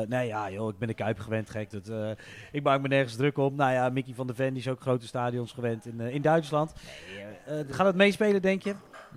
nee 0.00 0.26
ja, 0.26 0.50
joh, 0.50 0.68
ik 0.68 0.78
ben 0.78 0.88
de 0.88 0.94
Kuip 0.94 1.18
gewend, 1.18 1.50
gek. 1.50 1.70
Dat, 1.70 2.16
ik 2.52 2.62
maak 2.62 2.80
me 2.80 2.88
nergens 2.88 3.16
druk 3.16 3.38
op. 3.38 3.54
Nou 3.54 3.72
ja, 3.72 3.88
Mickey 3.88 4.14
van 4.14 4.26
der 4.26 4.36
Ven, 4.36 4.52
die 4.54 4.62
is 4.62 4.68
ook 4.68 4.80
grote 4.80 5.06
stadions 5.06 5.52
gewend 5.52 5.86
in, 5.86 6.00
in 6.00 6.22
Duitsland. 6.22 6.72
Nee, 7.46 7.64
gaat 7.68 7.86
het 7.86 7.96
meespelen, 7.96 8.42
denk 8.42 8.62
je? 8.62 8.74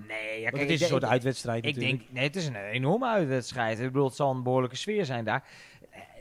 Nee, 0.07 0.42
ja, 0.42 0.50
kijk, 0.50 0.62
het 0.62 0.72
is 0.72 0.81
een 0.81 0.88
soort 0.88 1.04
uitwedstrijd 1.04 1.66
ik 1.66 1.75
natuurlijk. 1.75 2.00
Denk, 2.00 2.12
nee, 2.12 2.24
het 2.24 2.36
is 2.36 2.48
een 2.48 2.56
enorme 2.56 3.07
uitwedstrijd. 3.07 3.80
Ik 3.80 3.86
bedoel, 3.86 4.06
het 4.06 4.16
zal 4.16 4.31
een 4.31 4.44
behoorlijke 4.44 4.75
sfeer 4.75 5.06
zijn 5.06 5.25
daar 5.25 5.44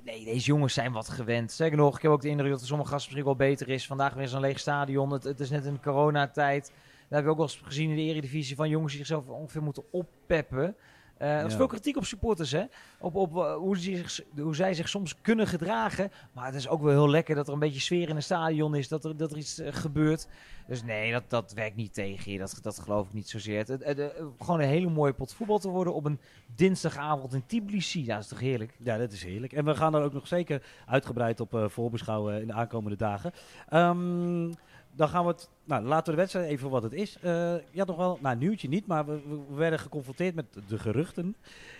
nee, 0.04 0.24
deze 0.24 0.46
jongens 0.46 0.74
zijn 0.74 0.92
wat 0.92 1.08
gewend. 1.08 1.52
Zeker 1.52 1.76
nog, 1.76 1.96
ik 1.96 2.02
heb 2.02 2.10
ook 2.10 2.20
de 2.20 2.28
indruk 2.28 2.50
dat 2.50 2.60
er 2.60 2.66
sommige 2.66 2.90
gasten 2.90 3.12
misschien 3.12 3.36
wel 3.38 3.48
beter 3.48 3.68
is. 3.68 3.86
Vandaag 3.86 4.14
weer 4.14 4.28
zo'n 4.28 4.40
leeg 4.40 4.58
stadion. 4.58 5.12
Het, 5.12 5.24
het, 5.24 5.40
is 5.40 5.50
net 5.50 5.64
een 5.64 5.82
coronatijd. 5.82 6.72
Daar 7.08 7.18
heb 7.18 7.24
ik 7.24 7.30
ook 7.30 7.36
wel 7.36 7.46
eens 7.46 7.60
gezien 7.64 7.90
in 7.90 7.96
de 7.96 8.02
eredivisie 8.02 8.56
van 8.56 8.68
jongens 8.68 8.92
die 8.92 9.04
zichzelf 9.04 9.28
ongeveer 9.28 9.62
moeten 9.62 9.84
oppeppen. 9.90 10.76
Uh, 11.18 11.40
er 11.40 11.46
is 11.46 11.54
veel 11.54 11.66
kritiek 11.66 11.96
op 11.96 12.04
supporters, 12.04 12.50
hè? 12.50 12.64
Op, 12.98 13.14
op 13.14 13.36
uh, 13.36 13.54
hoe, 13.54 13.78
zich, 13.78 14.20
hoe, 14.36 14.54
zij 14.54 14.74
zich 14.74 14.88
soms 14.88 15.20
kunnen 15.20 15.46
gedragen. 15.46 16.10
Maar 16.32 16.46
het 16.46 16.54
is 16.54 16.68
ook 16.68 16.82
wel 16.82 16.90
heel 16.90 17.10
lekker 17.10 17.34
dat 17.34 17.46
er 17.46 17.52
een 17.52 17.58
beetje 17.58 17.80
sfeer 17.80 18.08
in 18.08 18.16
een 18.16 18.22
stadion 18.22 18.74
is, 18.74 18.88
dat 18.88 19.04
er, 19.04 19.16
dat 19.16 19.30
er 19.30 19.38
iets 19.38 19.58
uh, 19.58 19.68
gebeurt. 19.70 20.28
Dus 20.66 20.82
nee, 20.82 21.12
dat, 21.12 21.22
dat 21.28 21.52
werkt 21.52 21.76
niet 21.76 21.94
tegen 21.94 22.32
je. 22.32 22.38
Dat, 22.38 22.58
dat 22.62 22.78
geloof 22.78 23.06
ik 23.06 23.12
niet 23.12 23.28
zozeer. 23.28 23.58
Het, 23.58 23.68
het, 23.68 23.84
het, 23.84 24.14
gewoon 24.38 24.60
een 24.60 24.68
hele 24.68 24.90
mooie 24.90 25.12
pot 25.12 25.34
voetbal 25.34 25.58
te 25.58 25.68
worden 25.68 25.94
op 25.94 26.04
een 26.04 26.20
dinsdagavond 26.54 27.34
in 27.34 27.46
Tbilisi. 27.46 28.04
Ja, 28.04 28.14
dat 28.14 28.22
is 28.22 28.28
toch 28.28 28.40
heerlijk? 28.40 28.76
Ja, 28.82 28.96
dat 28.98 29.12
is 29.12 29.24
heerlijk. 29.24 29.52
En 29.52 29.64
we 29.64 29.74
gaan 29.74 29.94
er 29.94 30.02
ook 30.02 30.12
nog 30.12 30.26
zeker 30.26 30.62
uitgebreid 30.86 31.40
op 31.40 31.64
voorbeschouwen 31.66 32.40
in 32.40 32.46
de 32.46 32.52
aankomende 32.52 32.96
dagen. 32.96 33.32
Um, 33.72 34.54
dan 34.96 35.08
gaan 35.08 35.24
we 35.24 35.30
het. 35.30 35.48
Nou, 35.64 35.84
laten 35.84 36.04
we 36.04 36.10
de 36.10 36.16
wedstrijd 36.16 36.48
even 36.48 36.70
wat 36.70 36.82
het 36.82 36.92
is. 36.92 37.16
Uh, 37.16 37.22
je 37.70 37.78
had 37.78 37.86
nog 37.86 37.96
wel, 37.96 38.18
nou, 38.20 38.36
nieuwtje 38.36 38.68
niet, 38.68 38.86
maar 38.86 39.06
we, 39.06 39.20
we, 39.48 39.54
werden 39.54 39.78
geconfronteerd 39.78 40.34
met 40.34 40.46
de 40.68 40.78
geruchten 40.78 41.36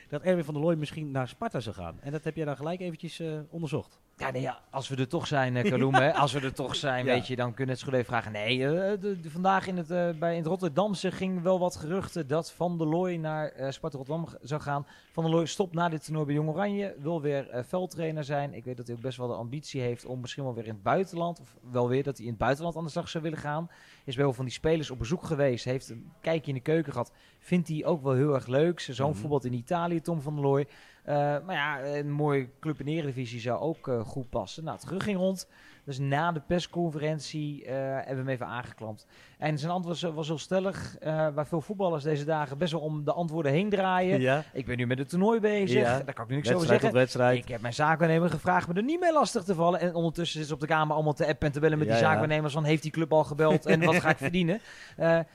dat 0.09 0.23
Erwin 0.23 0.45
van 0.45 0.55
der 0.55 0.63
Looy 0.63 0.75
misschien 0.77 1.11
naar 1.11 1.29
Sparta 1.29 1.61
zou 1.61 1.75
gaan. 1.75 2.01
En 2.01 2.13
dat 2.13 2.25
heb 2.25 2.37
jij 2.37 2.45
dan 2.45 2.57
gelijk 2.57 2.81
eventjes 2.81 3.21
uh, 3.21 3.39
onderzocht. 3.51 3.99
Ja, 4.17 4.31
nee, 4.31 4.43
ja, 4.43 4.61
als 4.71 4.89
we 4.89 4.97
er 4.97 5.09
toch 5.09 5.27
zijn, 5.27 5.57
uh, 5.57 5.71
Kaloum, 5.71 5.95
hè, 5.95 6.15
als 6.15 6.33
we 6.33 6.41
er 6.41 6.55
toch 6.55 6.77
zijn, 6.77 7.05
ja. 7.05 7.13
weet 7.13 7.27
je, 7.27 7.37
dan 7.37 7.55
kunnen 7.55 7.75
het 7.75 7.85
goed 7.85 7.93
even 7.93 8.05
vragen. 8.05 8.33
Nee, 8.33 8.59
de, 8.59 9.19
de, 9.21 9.31
vandaag 9.31 9.67
in 9.67 9.77
het, 9.77 10.19
bij, 10.19 10.31
in 10.31 10.39
het 10.39 10.47
Rotterdamse 10.47 11.11
ging 11.11 11.43
wel 11.43 11.59
wat 11.59 11.77
geruchten 11.77 12.29
dat 12.29 12.53
Van 12.53 12.79
der 12.79 12.87
Looy 12.87 13.15
naar 13.15 13.53
Sparta 13.69 13.97
Rotterdam 13.97 14.29
zou 14.43 14.61
gaan. 14.61 14.87
Van 15.13 15.25
der 15.25 15.33
Looy 15.33 15.47
stopt 15.47 15.75
na 15.75 15.89
dit 15.89 16.05
toernooi 16.05 16.27
bij 16.27 16.35
Jong 16.35 16.49
Oranje, 16.49 16.95
wil 16.99 17.21
weer 17.21 17.65
veldtrainer 17.67 18.25
zijn. 18.25 18.55
Ik 18.55 18.65
weet 18.65 18.77
dat 18.77 18.87
hij 18.87 18.97
ook 18.97 19.03
best 19.03 19.19
wel 19.19 19.29
de 19.29 19.35
ambitie 19.35 19.81
heeft 19.81 20.05
om 20.05 20.21
misschien 20.21 20.45
wel 20.45 20.55
weer 20.55 20.67
in 20.67 20.75
het 20.75 20.83
buitenland, 20.83 21.41
of 21.41 21.57
wel 21.71 21.89
weer 21.89 22.03
dat 22.03 22.17
hij 22.17 22.25
in 22.25 22.33
het 22.33 22.41
buitenland 22.41 22.77
aan 22.77 22.85
de 22.85 22.91
slag 22.91 23.09
zou 23.09 23.25
willen 23.25 23.39
gaan. 23.39 23.71
Is 24.05 24.17
wel 24.17 24.33
van 24.33 24.45
die 24.45 24.55
spelers 24.55 24.91
op 24.91 24.99
bezoek 24.99 25.25
geweest, 25.25 25.65
heeft 25.65 25.89
een 25.89 26.13
kijkje 26.21 26.49
in 26.49 26.57
de 26.57 26.63
keuken 26.63 26.93
gehad. 26.93 27.13
Vindt 27.39 27.69
hij 27.69 27.85
ook 27.85 28.03
wel 28.03 28.13
heel 28.13 28.35
erg 28.35 28.47
leuk. 28.47 28.81
Zo'n 28.81 29.07
mm 29.07 29.13
-hmm. 29.13 29.21
voorbeeld 29.21 29.45
in 29.45 29.53
Italië, 29.53 30.01
Tom 30.01 30.21
van 30.21 30.35
der 30.35 30.45
Looy. 30.45 30.67
Uh, 31.09 31.15
maar 31.15 31.55
ja, 31.55 31.85
een 31.85 32.11
mooie 32.11 32.49
club 32.61 32.79
in 32.81 32.87
de 32.87 32.93
Eredivisie 32.93 33.41
zou 33.41 33.61
ook 33.61 33.89
uh, 33.89 34.01
goed 34.01 34.31
passen. 34.31 34.65
Nou, 34.65 34.79
terug 34.79 35.03
ging 35.03 35.17
rond. 35.17 35.49
Dus 35.85 35.99
na 35.99 36.33
de 36.33 36.41
persconferentie 36.41 37.63
uh, 37.63 37.71
hebben 37.71 38.07
we 38.07 38.15
hem 38.15 38.29
even 38.29 38.47
aangeklampt. 38.47 39.07
En 39.39 39.59
zijn 39.59 39.73
antwoord 39.73 40.01
was, 40.01 40.13
was 40.13 40.27
heel 40.27 40.39
stellig. 40.39 40.97
waar 41.35 41.47
veel 41.47 41.61
voetballers 41.61 42.05
deze 42.05 42.25
dagen 42.25 42.59
best 42.59 42.73
wel 42.73 42.81
om 42.81 43.05
de 43.05 43.13
antwoorden 43.13 43.53
heen 43.53 43.71
draaien. 43.71 44.21
Ja. 44.21 44.45
Ik 44.53 44.67
ben 44.67 44.77
nu 44.77 44.87
met 44.87 44.99
het 44.99 45.09
toernooi 45.09 45.41
bezig. 45.41 45.81
Ja. 45.81 46.01
Daar 46.01 46.15
kan 46.15 46.25
ik 46.25 46.31
nu 46.31 46.37
niks 46.37 46.53
over 46.53 46.67
zeggen. 46.67 46.93
Wedstrijd. 46.93 47.39
Ik 47.39 47.49
heb 47.49 47.61
mijn 47.61 47.75
zaakwaarnemer 47.75 48.31
gevraagd 48.31 48.69
me 48.69 48.75
er 48.75 48.83
niet 48.83 49.01
mee 49.01 49.13
lastig 49.13 49.45
te 49.45 49.55
vallen. 49.55 49.81
En 49.81 49.95
ondertussen 49.95 50.39
zit 50.39 50.49
ze 50.49 50.55
op 50.55 50.61
de 50.61 50.67
kamer 50.67 50.95
allemaal 50.95 51.13
te 51.13 51.27
appen 51.27 51.47
en 51.47 51.53
te 51.53 51.61
bellen 51.61 51.79
met 51.79 51.87
ja, 51.87 51.93
die 51.93 52.03
zaakwaarnemers. 52.03 52.53
Van 52.53 52.65
heeft 52.65 52.83
die 52.83 52.93
club 52.93 53.13
al 53.13 53.25
gebeld 53.25 53.67
en 53.67 53.85
wat 53.85 53.95
ga 53.95 54.11
ik 54.11 54.19
verdienen? 54.29 54.61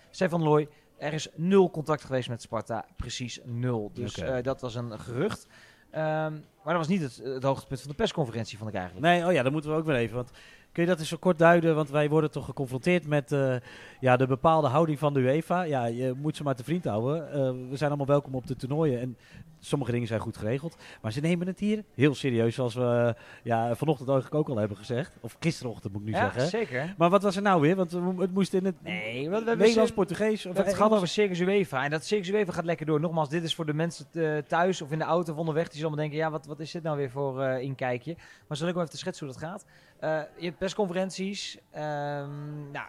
Zij 0.10 0.30
van 0.30 0.44
Looy. 0.44 0.68
Er 1.00 1.14
is 1.14 1.28
nul 1.36 1.72
contact 1.72 2.04
geweest 2.04 2.30
met 2.30 2.42
Sparta. 2.42 2.86
Precies 2.96 3.40
nul. 3.44 3.92
Dus 3.94 4.18
okay. 4.18 4.38
uh, 4.38 4.44
dat 4.44 4.62
was 4.62 4.76
een 4.76 5.00
gerucht. 5.00 5.48
Um, 5.92 6.44
maar 6.64 6.74
dat 6.74 6.78
was 6.78 6.88
niet 6.88 7.02
het, 7.02 7.22
het, 7.24 7.44
hoogtepunt 7.44 7.82
van 7.82 7.90
de 7.90 7.96
persconferentie, 7.96 8.58
vond 8.58 8.70
ik 8.70 8.76
eigenlijk. 8.76 9.06
Nee, 9.06 9.26
oh 9.26 9.32
ja, 9.32 9.44
dat 9.44 9.52
moeten 9.52 9.72
we 9.72 9.78
ook 9.78 9.86
wel 9.86 9.96
even. 9.96 10.16
Want 10.16 10.32
kun 10.72 10.84
je 10.84 10.90
dat 10.90 11.00
eens 11.00 11.10
zo 11.10 11.18
kort 11.18 11.38
duiden? 11.38 11.76
Want 11.76 11.90
wij 11.90 12.10
worden 12.10 12.32
toch 12.32 12.46
geconfronteerd 12.46 13.08
met 13.08 13.32
uh, 13.32 13.56
ja, 14.00 14.18
de 14.18 14.28
bepaalde 14.28 14.68
houding 14.68 15.00
van 15.00 15.14
de 15.14 15.20
UEFA. 15.20 15.62
Ja, 15.62 15.86
je 15.86 16.14
moet 16.18 16.36
ze 16.36 16.44
maar 16.44 16.56
te 16.56 16.64
vriend 16.64 16.86
houden. 16.86 17.28
Uh, 17.28 17.70
we 17.70 17.78
zijn 17.78 17.90
allemaal 17.90 18.08
welkom 18.08 18.36
op 18.36 18.48
de 18.48 18.56
toernooien. 18.56 19.00
En 19.00 19.18
sommige 19.60 19.92
dingen 19.92 20.08
zijn 20.08 20.20
goed 20.20 20.38
geregeld. 20.38 20.78
Maar 21.02 21.12
ze 21.12 21.20
nemen 21.20 21.48
het 21.48 21.60
hier 21.60 21.84
heel 21.96 22.16
serieus, 22.16 22.56
zoals 22.56 22.74
we 22.74 23.16
ja, 23.44 23.76
vanochtend 23.76 24.10
eigenlijk 24.10 24.40
ook 24.40 24.50
al 24.50 24.58
hebben 24.58 24.78
gezegd. 24.78 25.18
Of 25.22 25.36
gisterochtend 25.40 25.94
moet 25.94 26.02
ik 26.02 26.08
nu 26.08 26.14
ja, 26.14 26.22
zeggen. 26.22 26.48
zeker. 26.48 26.96
Maar 26.98 27.10
wat 27.10 27.24
was 27.24 27.36
er 27.36 27.42
nou 27.42 27.62
weer? 27.62 27.76
Want 27.76 27.92
het 28.18 28.34
moest 28.34 28.54
in 28.54 28.66
het 28.66 28.84
nee, 28.84 29.30
wat, 29.30 29.46
Nederlands, 29.46 29.92
Portugees. 29.92 30.46
Of 30.46 30.58
het 30.58 30.74
gaat 30.74 30.92
over 30.92 31.08
Circus 31.08 31.40
UEFA. 31.40 31.84
En 31.84 31.90
dat 31.90 32.06
Circus 32.06 32.30
UEFA 32.30 32.52
gaat 32.52 32.66
lekker 32.66 32.86
door. 32.86 33.00
Nogmaals, 33.00 33.30
dit 33.30 33.44
is 33.44 33.56
voor 33.56 33.66
de 33.66 33.74
mensen 33.74 34.06
thuis 34.48 34.82
of 34.82 34.92
in 34.92 34.98
de 34.98 35.04
auto 35.04 35.32
of 35.32 35.38
onderweg. 35.38 35.70
Die 35.70 35.80
zullen 35.80 35.98
denken, 35.98 36.18
ja, 36.18 36.32
wat, 36.32 36.46
wat 36.46 36.60
is 36.60 36.72
dit 36.72 36.84
nou 36.84 36.98
weer 36.98 37.10
voor 37.10 37.44
inkijkje? 37.44 38.16
Maar 38.48 38.58
zal 38.58 38.68
ik 38.68 38.74
wel 38.74 38.84
even 38.84 38.98
schetsen 38.98 39.26
hoe 39.26 39.36
dat 39.36 39.44
gaat. 39.44 39.66
Uh, 40.04 40.22
je 40.38 40.46
hebt 40.46 40.58
persconferenties. 40.58 41.58
Um, 41.76 42.72
nou, 42.72 42.88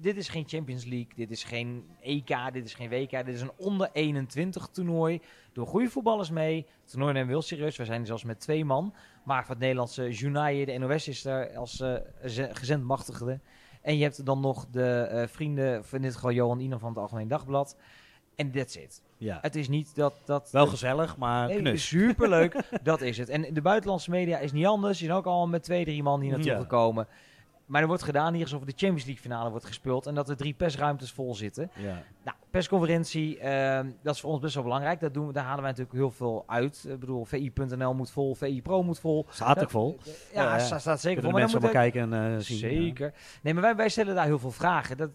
dit 0.00 0.16
is 0.16 0.28
geen 0.28 0.48
Champions 0.48 0.84
League, 0.84 1.12
dit 1.14 1.30
is 1.30 1.44
geen 1.44 1.88
EK, 2.00 2.52
dit 2.52 2.64
is 2.64 2.74
geen 2.74 2.88
WK. 2.88 3.10
Dit 3.10 3.34
is 3.34 3.40
een 3.40 3.52
onder 3.56 3.90
21 3.92 4.68
toernooi. 4.72 5.20
Door 5.52 5.66
goede 5.66 5.90
voetballers 5.90 6.30
mee. 6.30 6.66
Het 6.80 6.90
toernooi 6.90 7.12
nemen 7.12 7.28
we 7.28 7.34
heel 7.34 7.42
serieus. 7.42 7.76
We 7.76 7.84
zijn 7.84 8.06
zelfs 8.06 8.24
met 8.24 8.40
twee 8.40 8.64
man. 8.64 8.94
Maar 9.24 9.42
van 9.42 9.50
het 9.50 9.62
Nederlandse 9.62 10.10
Junaye, 10.10 10.66
de 10.66 10.78
NOS 10.78 11.08
is 11.08 11.22
daar 11.22 11.56
als 11.56 11.80
uh, 11.80 11.96
gezendmachtigde. 12.52 13.40
En 13.82 13.96
je 13.96 14.02
hebt 14.02 14.24
dan 14.24 14.40
nog 14.40 14.66
de 14.70 14.90
eh, 14.90 15.26
vrienden, 15.26 15.84
in 15.92 16.02
dit 16.02 16.14
geval 16.14 16.32
Johan 16.32 16.60
Ina 16.60 16.78
van 16.78 16.88
het 16.88 16.98
Algemeen 16.98 17.28
Dagblad. 17.28 17.76
En 18.36 18.50
that's 18.50 18.76
it. 18.76 19.02
Ja. 19.18 19.38
Het 19.42 19.56
is 19.56 19.68
niet 19.68 19.94
dat... 19.94 20.14
dat 20.24 20.50
Wel 20.50 20.66
gezellig, 20.66 21.16
maar 21.16 21.46
Nee, 21.48 21.58
knus. 21.58 21.86
superleuk, 21.88 22.56
dat 22.82 23.00
is 23.00 23.18
het. 23.18 23.28
En 23.28 23.54
de 23.54 23.62
buitenlandse 23.62 24.10
media 24.10 24.38
is 24.38 24.52
niet 24.52 24.66
anders. 24.66 24.98
Je 24.98 25.04
zijn 25.04 25.16
ook 25.16 25.26
al 25.26 25.46
met 25.46 25.62
twee, 25.62 25.84
drie 25.84 26.02
man 26.02 26.20
hier 26.20 26.30
naartoe 26.30 26.50
Ja. 26.50 26.58
gekomen. 26.58 27.06
Maar 27.66 27.80
er 27.82 27.86
wordt 27.86 28.02
gedaan 28.02 28.32
hier 28.34 28.42
alsof 28.42 28.60
de 28.60 28.72
Champions 28.76 29.04
League 29.04 29.22
finale 29.22 29.50
wordt 29.50 29.64
gespeeld 29.64 30.06
en 30.06 30.14
dat 30.14 30.28
er 30.28 30.36
drie 30.36 30.54
persruimtes 30.54 31.10
vol 31.12 31.34
zitten. 31.34 31.70
Ja. 31.74 32.02
Nou, 32.24 32.36
persconferentie, 32.50 33.38
ehm, 33.38 33.90
dat 34.02 34.14
is 34.14 34.20
voor 34.20 34.30
ons 34.30 34.40
best 34.40 34.54
wel 34.54 34.62
belangrijk. 34.62 35.00
Dat 35.00 35.14
doen 35.14 35.26
we, 35.26 35.32
daar 35.32 35.44
halen 35.44 35.60
wij 35.62 35.70
natuurlijk 35.70 35.98
heel 35.98 36.10
veel 36.10 36.44
uit. 36.46 36.84
Ik 36.88 37.00
bedoel, 37.00 37.24
VI.nl 37.24 37.94
moet 37.94 38.10
vol, 38.10 38.34
VI 38.34 38.62
Pro 38.62 38.82
moet 38.82 38.98
vol. 39.00 39.26
Staat 39.30 39.62
ook 39.62 39.70
vol. 39.70 39.98
Ja, 40.04 40.42
Ja, 40.42 40.56
ja. 40.56 40.58
sta- 40.58 40.78
staat 40.78 41.00
zeker 41.00 41.22
vol. 41.22 41.30
Maar 41.30 41.40
mensen 41.40 41.60
moet 41.60 41.70
kijken 41.70 42.12
en 42.12 42.32
eh, 42.34 42.38
zien. 42.40 42.58
Zeker. 42.58 43.12
Nee, 43.42 43.52
maar 43.54 43.62
wij, 43.62 43.76
wij 43.76 43.88
stellen 43.88 44.14
daar 44.14 44.24
heel 44.24 44.38
veel 44.38 44.50
vragen. 44.50 44.96
Dat- 44.96 45.10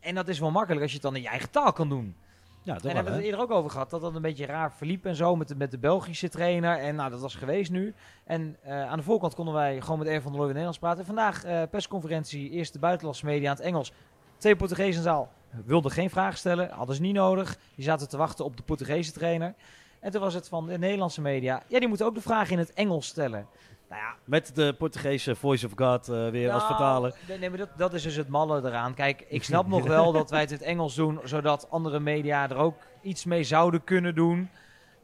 en 0.00 0.14
dat 0.14 0.28
is 0.28 0.38
wel 0.38 0.50
makkelijk 0.50 0.82
als 0.82 0.90
je 0.90 0.96
het 0.96 1.06
dan 1.06 1.16
in 1.16 1.22
je 1.22 1.28
eigen 1.28 1.50
taal 1.50 1.72
kan 1.72 1.88
doen. 1.88 2.16
Ja, 2.64 2.74
En 2.74 2.80
daar 2.82 2.94
hebben 2.94 3.12
we 3.12 3.18
het 3.18 3.26
eerder 3.26 3.40
ook 3.40 3.50
over 3.50 3.70
gehad. 3.70 3.90
Dat 3.90 4.00
dat 4.00 4.14
een 4.14 4.22
beetje 4.22 4.46
raar 4.46 4.72
verliep 4.72 5.06
en 5.06 5.16
zo 5.16 5.36
met 5.36 5.48
de, 5.48 5.56
met 5.56 5.70
de 5.70 5.78
Belgische 5.78 6.28
trainer. 6.28 6.78
En 6.78 6.94
nou, 6.94 7.10
dat 7.10 7.20
was 7.20 7.34
geweest 7.34 7.70
nu. 7.70 7.94
En 8.24 8.56
eh, 8.62 8.90
aan 8.90 8.98
de 8.98 9.04
voorkant 9.04 9.34
konden 9.34 9.54
wij 9.54 9.80
gewoon 9.80 9.98
met 9.98 10.08
Ervan 10.08 10.22
van 10.22 10.30
der 10.30 10.40
Looy 10.40 10.48
in 10.48 10.54
Nederlands 10.54 10.78
praten. 10.78 11.00
En 11.00 11.06
vandaag 11.06 11.44
eh, 11.44 11.62
persconferentie, 11.70 12.50
eerst 12.50 12.72
de 12.72 12.78
buitenlandse 12.78 13.24
media 13.24 13.50
aan 13.50 13.56
het 13.56 13.64
Engels. 13.64 13.92
Twee 14.36 14.56
Portugezen 14.56 14.96
in 14.96 15.02
zaal. 15.02 15.32
Wilden 15.64 15.90
geen 15.90 16.10
vragen 16.10 16.38
stellen, 16.38 16.70
hadden 16.70 16.96
ze 16.96 17.02
niet 17.02 17.14
nodig. 17.14 17.58
Die 17.74 17.84
zaten 17.84 18.08
te 18.08 18.16
wachten 18.16 18.44
op 18.44 18.56
de 18.56 18.62
Portugese 18.62 19.12
trainer. 19.12 19.54
En 20.00 20.10
toen 20.10 20.20
was 20.20 20.34
het 20.34 20.48
van 20.48 20.66
de 20.66 20.78
Nederlandse 20.78 21.20
media. 21.20 21.62
Ja, 21.68 21.78
die 21.78 21.88
moeten 21.88 22.06
ook 22.06 22.14
de 22.14 22.20
vragen 22.20 22.52
in 22.52 22.58
het 22.58 22.72
Engels 22.72 23.06
stellen. 23.06 23.46
Nou 23.94 24.06
ja, 24.06 24.14
Met 24.24 24.54
de 24.54 24.74
Portugese 24.78 25.34
Voice 25.34 25.66
of 25.66 25.72
God 25.76 26.08
eh, 26.08 26.28
weer 26.28 26.50
als 26.50 26.62
nou, 26.62 26.74
vertaler. 26.74 27.14
Nee, 27.40 27.48
maar 27.48 27.58
dat, 27.58 27.68
dat 27.76 27.94
is 27.94 28.02
dus 28.02 28.16
het 28.16 28.28
malle 28.28 28.62
eraan. 28.64 28.94
Kijk, 28.94 29.24
ik 29.28 29.44
snap 29.50 29.66
nog 29.66 29.86
wel 29.86 30.12
dat 30.12 30.30
wij 30.30 30.40
het 30.40 30.50
in 30.50 30.56
het 30.56 30.66
Engels 30.66 30.94
doen, 30.94 31.20
zodat 31.24 31.70
andere 31.70 32.00
media 32.00 32.50
er 32.50 32.56
ook 32.56 32.76
iets 33.02 33.24
mee 33.24 33.44
zouden 33.44 33.84
kunnen 33.84 34.14
doen. 34.14 34.50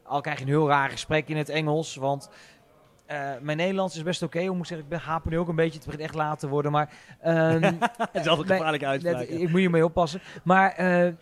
Al 0.03 0.21
krijg 0.21 0.37
je 0.37 0.43
een 0.43 0.49
heel 0.49 0.67
raar 0.67 0.89
gesprek 0.89 1.27
in 1.27 1.37
het 1.37 1.49
Engels, 1.49 1.95
want 1.95 2.29
eh, 3.05 3.31
mijn 3.41 3.57
Nederlands 3.57 3.95
is 3.95 4.03
best 4.03 4.21
oké. 4.21 4.49
Moet 4.49 4.57
ik 4.57 4.65
zeggen, 4.65 4.85
ik 4.85 4.89
ben 4.89 4.99
haper 4.99 5.31
nu 5.31 5.39
ook 5.39 5.47
een 5.47 5.55
beetje, 5.55 5.77
het 5.77 5.85
begint 5.85 6.03
echt 6.03 6.15
laat 6.15 6.39
te 6.39 6.47
worden, 6.47 6.71
maar... 6.71 6.93
Het 8.11 8.21
is 8.21 8.27
altijd 8.27 8.47
gevaarlijk 8.47 8.83
uitspraken. 8.83 9.41
ik 9.41 9.49
moet 9.49 9.59
hiermee 9.59 9.85
oppassen. 9.85 10.21
Maar 10.43 10.71
eh, 10.71 11.13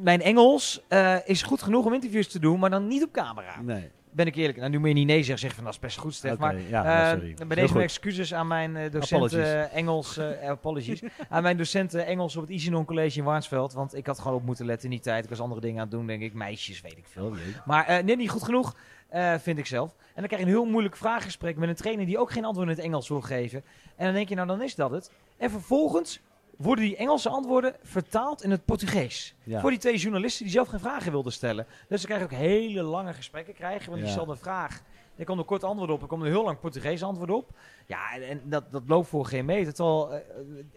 mijn 0.00 0.22
Engels 0.22 0.82
is 1.24 1.42
goed 1.42 1.62
genoeg 1.62 1.84
om 1.84 1.92
interviews 1.92 2.28
te 2.28 2.38
doen, 2.38 2.58
maar 2.58 2.70
dan 2.70 2.86
niet 2.86 3.02
op 3.02 3.12
camera. 3.12 3.60
Nee. 3.60 3.90
Ben 4.14 4.26
ik 4.26 4.34
eerlijk. 4.34 4.58
Nou, 4.58 4.70
nu 4.70 4.78
moet 4.78 4.88
je 4.88 4.94
niet 4.94 5.06
nee 5.06 5.22
zeggen, 5.22 5.38
zeg 5.38 5.54
van 5.54 5.64
dat 5.64 5.72
is 5.72 5.78
best 5.78 5.98
goed, 5.98 6.14
Stef. 6.14 6.32
Oké, 6.32 6.40
Maar 6.40 6.60
ja, 6.60 6.84
eh, 7.04 7.10
sorry. 7.10 7.34
bij 7.34 7.46
Heel 7.46 7.48
deze 7.48 7.60
goed. 7.60 7.72
mijn 7.72 7.84
excuses 7.84 8.34
aan 8.34 8.46
mijn 8.46 8.76
eh, 8.76 8.90
docent 8.90 9.12
Apologies. 9.22 9.38
eh, 9.52 9.76
Engels, 9.76 10.16
eh, 10.16 10.48
apologies, 10.48 11.02
aan 11.28 11.42
mijn 11.42 11.56
docent 11.56 11.94
eh, 11.94 12.08
Engels 12.08 12.36
op 12.36 12.42
het 12.42 12.50
Isinon 12.50 12.84
College 12.84 13.18
in 13.18 13.24
Warnsveld, 13.24 13.72
want 13.72 13.94
ik 13.96 14.06
had 14.06 14.18
gewoon 14.18 14.36
op 14.36 14.44
moeten 14.44 14.66
letten 14.66 14.84
in 14.84 14.90
die 14.94 15.00
tijd. 15.04 15.24
Ik 15.24 15.30
was 15.30 15.40
andere 15.40 15.60
dingen 15.60 15.76
aan 15.76 15.82
het 15.86 15.90
doen, 15.90 16.06
denk 16.06 16.22
ik, 16.22 16.34
meisjes, 16.34 16.80
weet 16.80 16.96
ik 16.98 17.06
veel. 17.08 17.26
Oh. 17.26 17.36
Maar 17.64 17.86
eh 17.86 18.04
nee, 18.04 18.16
niet 18.16 18.30
goed 18.30 18.42
genoeg, 18.42 18.76
eh, 19.08 19.34
vind 19.38 19.58
ik 19.58 19.66
zelf. 19.66 19.90
En 19.90 20.04
dan 20.14 20.26
krijg 20.26 20.42
je 20.42 20.48
een 20.48 20.54
heel 20.54 20.64
moeilijk 20.70 20.96
vraaggesprek 20.96 21.56
met 21.56 21.68
een 21.68 21.74
trainer 21.74 22.06
die 22.06 22.18
ook 22.18 22.30
geen 22.30 22.44
antwoord 22.44 22.68
in 22.68 22.74
het 22.74 22.84
Engels 22.84 23.08
wil 23.08 23.20
geven. 23.20 23.64
En 23.96 24.04
dan 24.04 24.14
denk 24.14 24.28
je, 24.28 24.34
nou 24.34 24.46
dan 24.48 24.62
is 24.62 24.74
dat 24.74 24.90
het. 24.90 25.10
En 25.38 25.50
vervolgens 25.50 26.20
worden 26.58 26.84
die 26.84 26.96
Engelse 26.96 27.28
antwoorden 27.28 27.76
vertaald 27.82 28.42
in 28.42 28.50
het 28.50 28.64
Portugees. 28.64 29.34
Ja. 29.42 29.60
Voor 29.60 29.70
die 29.70 29.78
twee 29.78 29.96
journalisten 29.96 30.44
die 30.44 30.52
zelf 30.52 30.68
geen 30.68 30.80
vragen 30.80 31.12
wilden 31.12 31.32
stellen. 31.32 31.66
Dus 31.88 32.02
dan 32.02 32.10
krijg 32.16 32.18
je 32.18 32.36
ook 32.36 32.42
hele 32.42 32.82
lange 32.82 33.12
gesprekken 33.12 33.54
krijgen. 33.54 33.86
Want 33.86 33.96
die 33.96 34.04
Ja. 34.06 34.12
stelde 34.12 34.32
een 34.32 34.38
vraag. 34.38 34.82
Er 35.16 35.24
komt 35.24 35.38
een 35.38 35.44
kort 35.44 35.64
antwoord 35.64 35.90
op. 35.90 36.02
Er 36.02 36.06
komt 36.08 36.22
een 36.22 36.28
heel 36.28 36.44
lang 36.44 36.60
Portugees 36.60 37.02
antwoord 37.02 37.30
op. 37.30 37.50
Ja, 37.86 38.12
en, 38.14 38.28
en 38.28 38.40
dat, 38.44 38.72
dat 38.72 38.82
loopt 38.86 39.08
voor 39.08 39.26
geen 39.26 39.44
meter. 39.44 39.74
Terwijl, 39.74 40.12
eh, 40.14 40.20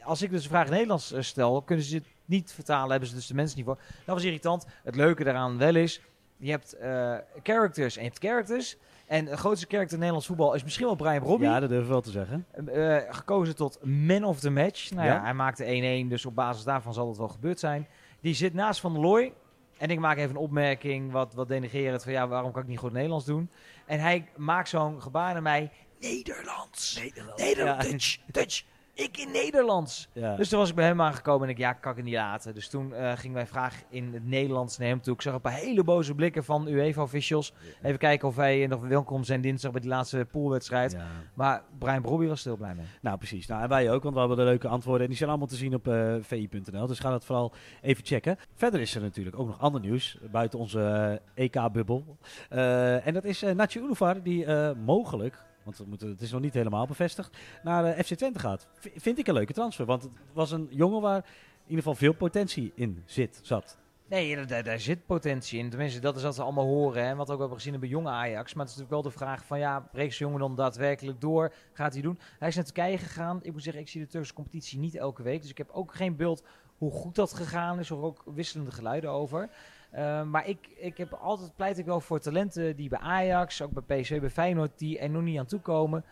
als 0.03 0.21
ik 0.21 0.29
dus 0.29 0.43
een 0.43 0.49
vraag 0.49 0.65
in 0.65 0.71
Nederlands 0.71 1.11
eh, 1.11 1.21
stel, 1.21 1.61
kunnen 1.61 1.85
ze 1.85 1.95
het 1.95 2.05
niet 2.25 2.51
vertalen. 2.51 2.89
Hebben 2.91 3.09
ze 3.09 3.15
dus 3.15 3.27
de 3.27 3.33
mensen 3.33 3.57
niet 3.57 3.65
voor. 3.65 3.77
Dat 4.05 4.15
was 4.15 4.23
irritant. 4.23 4.65
Het 4.83 4.95
leuke 4.95 5.23
daaraan 5.23 5.57
wel 5.57 5.75
is, 5.75 6.01
je 6.37 6.51
hebt 6.51 6.73
eh, 6.73 7.15
characters 7.43 7.95
en 7.97 8.03
je 8.03 8.07
hebt 8.09 8.23
characters. 8.25 8.77
En 9.07 9.25
de 9.25 9.37
grootste 9.37 9.65
character 9.69 9.91
in 9.93 9.97
Nederlands 9.99 10.27
voetbal 10.27 10.53
is 10.53 10.63
misschien 10.63 10.85
wel 10.85 10.95
Brian 10.95 11.17
Robbie. 11.23 11.47
Ja, 11.47 11.59
dat 11.59 11.69
durf 11.69 11.81
ik 11.83 11.89
wel 11.89 12.01
te 12.01 12.11
zeggen. 12.11 12.45
Eh, 12.65 12.97
gekozen 13.09 13.55
tot 13.55 13.79
man 13.85 14.23
of 14.23 14.39
the 14.39 14.49
match. 14.49 14.91
Nou 14.91 15.07
ja, 15.07 15.13
Ja. 15.13 15.21
hij 15.21 15.33
maakte 15.33 15.63
1-1, 16.05 16.09
dus 16.09 16.25
op 16.25 16.35
basis 16.35 16.63
daarvan 16.63 16.93
zal 16.93 17.07
het 17.07 17.17
wel 17.17 17.27
gebeurd 17.27 17.59
zijn. 17.59 17.87
Die 18.21 18.33
zit 18.33 18.53
naast 18.53 18.79
Van 18.79 18.93
der 18.93 19.01
Looy. 19.01 19.33
En 19.77 19.89
ik 19.89 19.99
maak 19.99 20.17
even 20.17 20.29
een 20.29 20.35
opmerking, 20.41 21.11
wat, 21.11 21.33
wat 21.33 21.47
denigerend, 21.47 22.03
van 22.03 22.11
ja, 22.11 22.27
waarom 22.27 22.51
kan 22.51 22.61
ik 22.61 22.67
niet 22.67 22.77
goed 22.79 22.91
Nederlands 22.93 23.25
doen? 23.25 23.49
En 23.85 23.99
hij 23.99 24.29
maakt 24.35 24.69
zo'n 24.69 25.01
gebaar 25.01 25.33
naar 25.33 25.41
mij, 25.41 25.71
Nederlands, 25.99 26.99
Nederlands, 27.01 27.43
Ja. 27.55 27.77
Dutch, 27.91 28.17
Dutch, 28.25 28.63
ik 28.97 29.17
in 29.17 29.31
Nederlands. 29.31 30.07
Ja. 30.13 30.35
Dus 30.35 30.49
toen 30.49 30.59
was 30.59 30.69
ik 30.69 30.75
bij 30.75 30.85
hem 30.85 31.01
aangekomen 31.01 31.47
en 31.47 31.53
ik, 31.53 31.57
ja, 31.57 31.73
kan 31.73 31.91
ik 31.91 31.97
het 31.97 32.05
niet 32.05 32.15
laten. 32.15 32.53
Dus 32.53 32.69
toen 32.69 32.93
eh 32.93 33.17
gingen 33.17 33.35
wij 33.35 33.47
vragen 33.47 33.83
in 33.89 34.13
het 34.13 34.27
Nederlands 34.27 34.77
naar 34.77 34.87
hem 34.87 35.01
toe. 35.01 35.13
Ik 35.13 35.21
zag 35.21 35.33
een 35.33 35.41
paar 35.41 35.53
hele 35.53 35.83
boze 35.83 36.15
blikken 36.15 36.43
van 36.43 36.67
UEFA-officials. 36.67 37.53
Even 37.81 37.97
kijken 37.97 38.27
of 38.27 38.35
wij 38.35 38.67
nog 38.67 38.87
welkom 38.87 39.23
zijn 39.23 39.41
dinsdag 39.41 39.71
bij 39.71 39.81
die 39.81 39.89
laatste 39.89 40.27
poolwedstrijd. 40.31 40.91
Ja. 40.91 41.05
Maar 41.33 41.63
Brian 41.77 42.01
Brobby 42.01 42.27
was 42.27 42.43
heel 42.43 42.57
blij 42.57 42.75
mee. 42.75 42.85
Nou, 43.01 43.17
precies. 43.17 43.47
Nou, 43.47 43.61
en 43.63 43.69
wij 43.69 43.91
ook, 43.91 44.03
want 44.03 44.13
we 44.13 44.19
hebben 44.19 44.37
de 44.37 44.43
leuke 44.43 44.67
antwoorden. 44.67 45.01
En 45.01 45.07
die 45.07 45.17
zijn 45.17 45.29
allemaal 45.29 45.47
te 45.47 45.55
zien 45.55 45.73
op 45.73 45.87
eh, 45.87 46.15
vi.nl. 46.21 46.87
Dus 46.87 46.99
ga 46.99 47.09
dat 47.09 47.25
vooral 47.25 47.53
even 47.81 48.05
checken. 48.05 48.37
Verder 48.53 48.81
is 48.81 48.95
er 48.95 49.01
natuurlijk 49.01 49.39
ook 49.39 49.47
nog 49.47 49.59
ander 49.59 49.81
nieuws 49.81 50.17
buiten 50.31 50.59
onze 50.59 51.21
EK-bubbel. 51.33 52.17
Eh, 52.49 53.07
en 53.07 53.13
dat 53.13 53.23
is 53.23 53.43
uh, 53.43 53.65
Unuvar, 53.75 54.23
die 54.23 54.45
mogelijk, 54.85 55.45
want 55.75 55.89
moeten, 55.89 56.09
het 56.09 56.21
is 56.21 56.31
nog 56.31 56.41
niet 56.41 56.53
helemaal 56.53 56.87
bevestigd, 56.87 57.37
naar 57.63 57.85
eh, 57.85 58.03
FC 58.03 58.13
Twente 58.13 58.39
gaat. 58.39 58.67
Vind 58.95 59.17
ik 59.19 59.27
een 59.27 59.33
leuke 59.33 59.53
transfer, 59.53 59.85
want 59.85 60.03
het 60.03 60.11
was 60.33 60.51
een 60.51 60.67
jongen 60.71 61.01
waar 61.01 61.17
in 61.17 61.73
ieder 61.73 61.77
geval 61.77 61.95
veel 61.95 62.13
potentie 62.13 62.71
in 62.75 63.03
zit, 63.05 63.39
zat. 63.41 63.77
Nee, 64.09 64.45
daar- 64.45 64.63
daar, 64.63 64.79
zit 64.79 65.05
potentie 65.05 65.59
in. 65.59 65.69
Tenminste, 65.69 65.99
dat 65.99 66.15
is 66.15 66.23
wat 66.23 66.35
we 66.35 66.41
allemaal 66.41 66.65
horen. 66.65 67.05
Hè. 67.05 67.15
Wat 67.15 67.29
ook 67.31 67.39
hebben 67.39 67.57
gezien 67.57 67.79
bij 67.79 67.89
jonge 67.89 68.09
Ajax. 68.09 68.53
Maar 68.53 68.65
het 68.65 68.73
is 68.73 68.79
natuurlijk 68.79 69.03
wel 69.03 69.11
de 69.11 69.17
vraag 69.17 69.45
van, 69.45 69.59
ja, 69.59 69.79
breekt 69.79 70.15
jongen 70.15 70.39
dan 70.39 70.55
daadwerkelijk 70.55 71.21
door? 71.21 71.53
Gaat 71.73 71.93
hij 71.93 72.01
doen? 72.01 72.19
Hij 72.39 72.47
is 72.47 72.55
naar 72.55 72.63
Turkije 72.63 72.97
gegaan. 72.97 73.39
Ik 73.41 73.51
moet 73.51 73.63
zeggen, 73.63 73.81
ik 73.81 73.89
zie 73.89 74.01
de 74.01 74.07
Turkse 74.07 74.33
competitie 74.33 74.79
niet 74.79 74.95
elke 74.95 75.23
week. 75.23 75.41
Dus 75.41 75.49
ik 75.49 75.57
heb 75.57 75.69
ook 75.69 75.95
geen 75.95 76.15
beeld 76.15 76.43
hoe 76.77 76.91
goed 76.91 77.15
dat 77.15 77.33
gegaan 77.33 77.79
is. 77.79 77.91
Of 77.91 78.01
ook 78.01 78.23
wisselende 78.25 78.71
geluiden 78.71 79.09
over. 79.09 79.49
Uh, 79.95 80.23
maar 80.23 80.47
ik, 80.47 80.67
ik 80.75 80.97
heb 80.97 81.13
altijd 81.13 81.55
pleit 81.55 81.77
ik 81.77 81.85
wel 81.85 81.99
voor 81.99 82.19
talenten 82.19 82.75
die 82.75 82.89
bij 82.89 82.99
Ajax, 82.99 83.61
ook 83.61 83.71
bij 83.71 84.01
PSV, 84.01 84.19
bij 84.19 84.29
Feyenoord, 84.29 84.79
die 84.79 84.99
er 84.99 85.09
nog 85.09 85.21
niet 85.21 85.39
aan 85.39 85.45
toe 85.45 85.59
komen. 85.59 86.03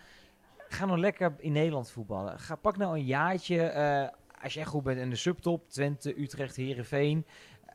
Ga 0.58 0.86
nou 0.86 1.00
lekker 1.00 1.34
in 1.38 1.51
Nederland 1.51 1.91
voetballen. 1.91 2.39
Ga, 2.39 2.55
pak 2.55 2.77
nou 2.77 2.98
een 2.98 3.05
jaartje, 3.05 3.74
uh, 3.74 4.44
als 4.44 4.55
echt 4.55 4.70
goed 4.70 4.84
bent 4.84 5.00
in 5.00 5.10
de 5.10 5.15
subtop, 5.15 5.70
Twente, 5.70 6.22
Utrecht, 6.22 6.55
Herenveen. 6.55 7.25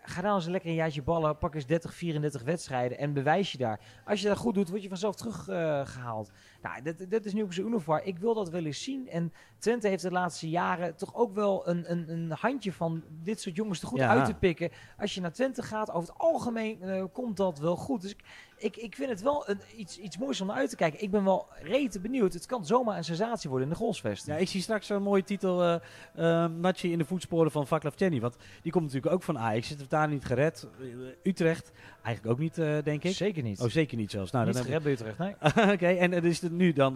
Ga 0.02 0.22
dan 0.22 0.34
eens 0.34 0.46
lekker 0.46 0.70
een 0.70 0.76
jaartje 0.76 1.02
ballen. 1.02 1.38
Pak 1.38 1.54
eens 1.54 1.66
30, 1.66 1.94
34 1.94 2.42
wedstrijden 2.42 2.98
en 2.98 3.12
bewijs 3.12 3.52
je 3.52 3.58
daar. 3.58 3.80
Als 4.04 4.20
je 4.20 4.28
dat 4.28 4.36
goed 4.36 4.54
doet, 4.54 4.68
word 4.68 4.82
je 4.82 4.88
vanzelf 4.88 5.14
teruggehaald. 5.14 6.28
Uh, 6.28 6.62
nou, 6.62 6.82
dat, 6.82 7.10
dat 7.10 7.24
is 7.24 7.32
nu 7.32 7.42
ook 7.42 7.54
Univar. 7.54 8.02
Ik 8.02 8.18
wil 8.18 8.34
dat 8.34 8.50
wel 8.50 8.64
eens 8.64 8.82
zien. 8.82 9.08
En 9.08 9.32
Twente 9.58 9.88
heeft 9.88 10.02
de 10.02 10.10
laatste 10.10 10.48
jaren 10.48 10.96
toch 10.96 11.14
ook 11.14 11.34
wel 11.34 11.68
een, 11.68 11.90
een, 11.90 12.10
een 12.10 12.30
handje 12.30 12.72
van 12.72 13.02
dit 13.22 13.40
soort 13.40 13.56
jongens 13.56 13.80
er 13.82 13.88
goed 13.88 13.98
Ja. 13.98 14.08
uit 14.08 14.24
te 14.24 14.34
pikken. 14.34 14.70
Als 14.98 15.14
je 15.14 15.20
naar 15.20 15.32
Twente 15.32 15.62
gaat, 15.62 15.90
over 15.92 16.08
het 16.08 16.18
algemeen 16.18 16.78
uh, 16.82 17.04
komt 17.12 17.36
dat 17.36 17.58
wel 17.58 17.76
goed. 17.76 18.00
Dus 18.02 18.10
ik, 18.10 18.24
ik, 18.60 18.76
ik 18.76 18.94
vind 18.94 19.10
het 19.10 19.22
wel 19.22 19.48
een, 19.48 19.60
iets, 19.76 19.98
iets 19.98 20.18
moois 20.18 20.40
om 20.40 20.46
naar 20.46 20.56
uit 20.56 20.70
te 20.70 20.76
kijken. 20.76 21.02
Ik 21.02 21.10
ben 21.10 21.24
wel 21.24 21.46
rete 21.62 22.00
benieuwd. 22.00 22.32
Het 22.32 22.46
kan 22.46 22.66
zomaar 22.66 22.96
een 22.96 23.04
sensatie 23.04 23.50
worden 23.50 23.68
in 23.68 23.74
de 23.74 23.78
golfsvesten. 23.78 24.34
Ja, 24.34 24.38
ik 24.38 24.48
zie 24.48 24.60
straks 24.60 24.88
een 24.88 25.02
mooie 25.02 25.24
titel, 25.24 25.64
uh, 25.64 26.44
uh, 26.62 26.72
in 26.80 26.98
de 26.98 27.04
voetsporen 27.04 27.50
van 27.50 27.66
Vaklav 27.66 27.94
Chenny. 27.96 28.20
Want 28.20 28.36
die 28.62 28.72
komt 28.72 28.84
natuurlijk 28.84 29.14
ook 29.14 29.22
van 29.22 29.38
Ajax. 29.38 29.68
Zit 29.68 29.80
het 29.80 29.90
daar 29.90 30.08
niet 30.08 30.24
gered. 30.24 30.66
Uh, 30.80 31.06
Utrecht 31.22 31.72
eigenlijk 32.02 32.34
ook 32.34 32.42
niet, 32.42 32.58
uh, 32.58 32.82
denk 32.82 33.04
ik. 33.04 33.14
Zeker 33.14 33.42
niet. 33.42 33.60
Oh, 33.60 33.68
zeker 33.68 33.96
niet 33.96 34.10
zelfs. 34.10 34.30
Nou, 34.30 34.46
niet 34.46 34.54
dan 34.54 34.64
gered 34.64 34.82
bij 34.82 34.92
Utrecht, 34.92 35.18
nee. 35.18 35.34
Oké, 35.64 35.72
okay, 35.72 35.98
en 35.98 36.12
is 36.12 36.40
het 36.40 36.52
nu 36.52 36.72
dan, 36.72 36.94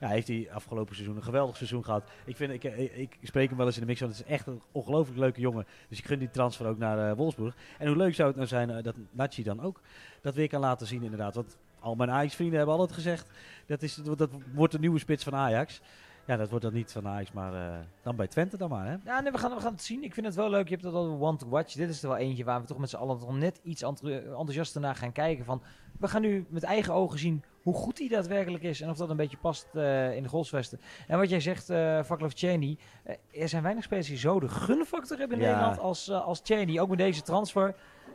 ja, 0.00 0.08
heeft 0.08 0.28
hij 0.28 0.48
afgelopen 0.52 0.94
seizoen 0.94 1.16
een 1.16 1.22
geweldig 1.22 1.56
seizoen 1.56 1.84
gehad. 1.84 2.04
Ik, 2.24 2.36
vind, 2.36 2.52
ik, 2.52 2.64
ik, 2.94 3.16
spreek 3.22 3.48
hem 3.48 3.56
wel 3.56 3.66
eens 3.66 3.74
in 3.74 3.80
de 3.80 3.86
mix, 3.86 4.00
want 4.00 4.16
het 4.16 4.26
is 4.26 4.32
echt 4.32 4.46
een 4.46 4.62
ongelooflijk 4.72 5.18
leuke 5.18 5.40
jongen. 5.40 5.66
Dus 5.88 5.98
ik 5.98 6.04
gun 6.06 6.18
die 6.18 6.30
transfer 6.30 6.66
ook 6.66 6.78
naar 6.78 7.16
Wolfsburg. 7.16 7.56
En 7.78 7.86
hoe 7.86 7.96
leuk 7.96 8.14
zou 8.14 8.28
het 8.28 8.36
nou 8.36 8.48
zijn 8.48 8.82
dat 8.82 8.96
Nachi 9.10 9.42
dan 9.42 9.60
ook 9.60 9.80
dat 10.26 10.34
weer 10.34 10.48
kan 10.48 10.60
laten 10.60 10.86
zien 10.86 11.02
inderdaad. 11.02 11.34
Want 11.34 11.56
al 11.80 11.94
mijn 11.94 12.10
Ajax-vrienden 12.10 12.56
hebben 12.56 12.76
altijd 12.76 12.96
gezegd, 12.96 13.30
dat, 13.66 13.82
is, 13.82 13.94
dat 13.94 14.30
wordt 14.54 14.72
de 14.72 14.78
nieuwe 14.78 14.98
spits 14.98 15.24
van 15.24 15.34
Ajax. 15.34 15.80
Ja, 16.26 16.36
dat 16.36 16.48
wordt 16.48 16.64
dan 16.64 16.74
niet 16.74 16.92
van 16.92 17.08
Ajax, 17.08 17.32
maar 17.32 17.52
uh, 17.52 17.76
dan 18.02 18.16
bij 18.16 18.26
Twente 18.26 18.56
dan 18.56 18.70
maar, 18.70 18.86
hè? 18.86 18.96
Ja, 19.04 19.20
nee, 19.20 19.32
we 19.32 19.38
gaan, 19.38 19.54
we 19.54 19.60
gaan 19.60 19.72
het 19.72 19.82
zien. 19.82 20.04
Ik 20.04 20.14
vind 20.14 20.26
het 20.26 20.34
wel 20.34 20.50
leuk. 20.50 20.64
Je 20.64 20.70
hebt 20.70 20.82
dat 20.82 20.94
al 20.94 21.20
one 21.20 21.36
to 21.36 21.48
watch. 21.48 21.72
Dit 21.72 21.88
is 21.88 22.02
er 22.02 22.08
wel 22.08 22.16
eentje 22.16 22.44
waar 22.44 22.60
we 22.60 22.66
toch 22.66 22.78
met 22.78 22.90
z'n 22.90 22.96
allen 22.96 23.18
toch 23.18 23.38
net 23.38 23.60
iets 23.62 23.82
enthousiaster 23.82 24.80
naar 24.80 24.94
gaan 24.94 25.12
kijken. 25.12 25.44
Van, 25.44 25.62
we 25.98 26.08
gaan 26.08 26.22
nu 26.22 26.46
met 26.48 26.62
eigen 26.62 26.94
ogen 26.94 27.18
zien 27.18 27.44
hoe 27.62 27.74
goed 27.74 27.98
hij 27.98 28.08
daadwerkelijk 28.08 28.62
is. 28.62 28.80
En 28.80 28.90
of 28.90 28.96
dat 28.96 29.10
een 29.10 29.16
beetje 29.16 29.36
past 29.36 29.68
uh, 29.74 30.16
in 30.16 30.22
de 30.22 30.28
golfsvesten. 30.28 30.80
En 31.06 31.18
wat 31.18 31.30
jij 31.30 31.40
zegt, 31.40 31.70
uh, 31.70 32.02
Vaklav 32.02 32.32
Cheney. 32.34 32.78
Uh, 33.06 33.42
er 33.42 33.48
zijn 33.48 33.62
weinig 33.62 33.84
spelers 33.84 34.06
die 34.06 34.18
zo 34.18 34.40
de 34.40 34.48
gunfactor 34.48 35.18
hebben 35.18 35.36
in 35.38 35.44
ja. 35.44 35.50
Nederland 35.50 35.78
als, 35.78 36.10
als 36.10 36.40
Cheney. 36.44 36.80
Ook 36.80 36.88
met 36.88 36.98
deze 36.98 37.22
transfer. 37.22 37.74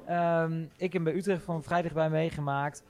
Um, 0.10 0.70
ik 0.77 0.93
heb 0.93 1.03
bij 1.03 1.13
Utrecht 1.13 1.43
van 1.43 1.63
vrijdag 1.63 1.93
bij 1.93 2.10
meegemaakt 2.10 2.84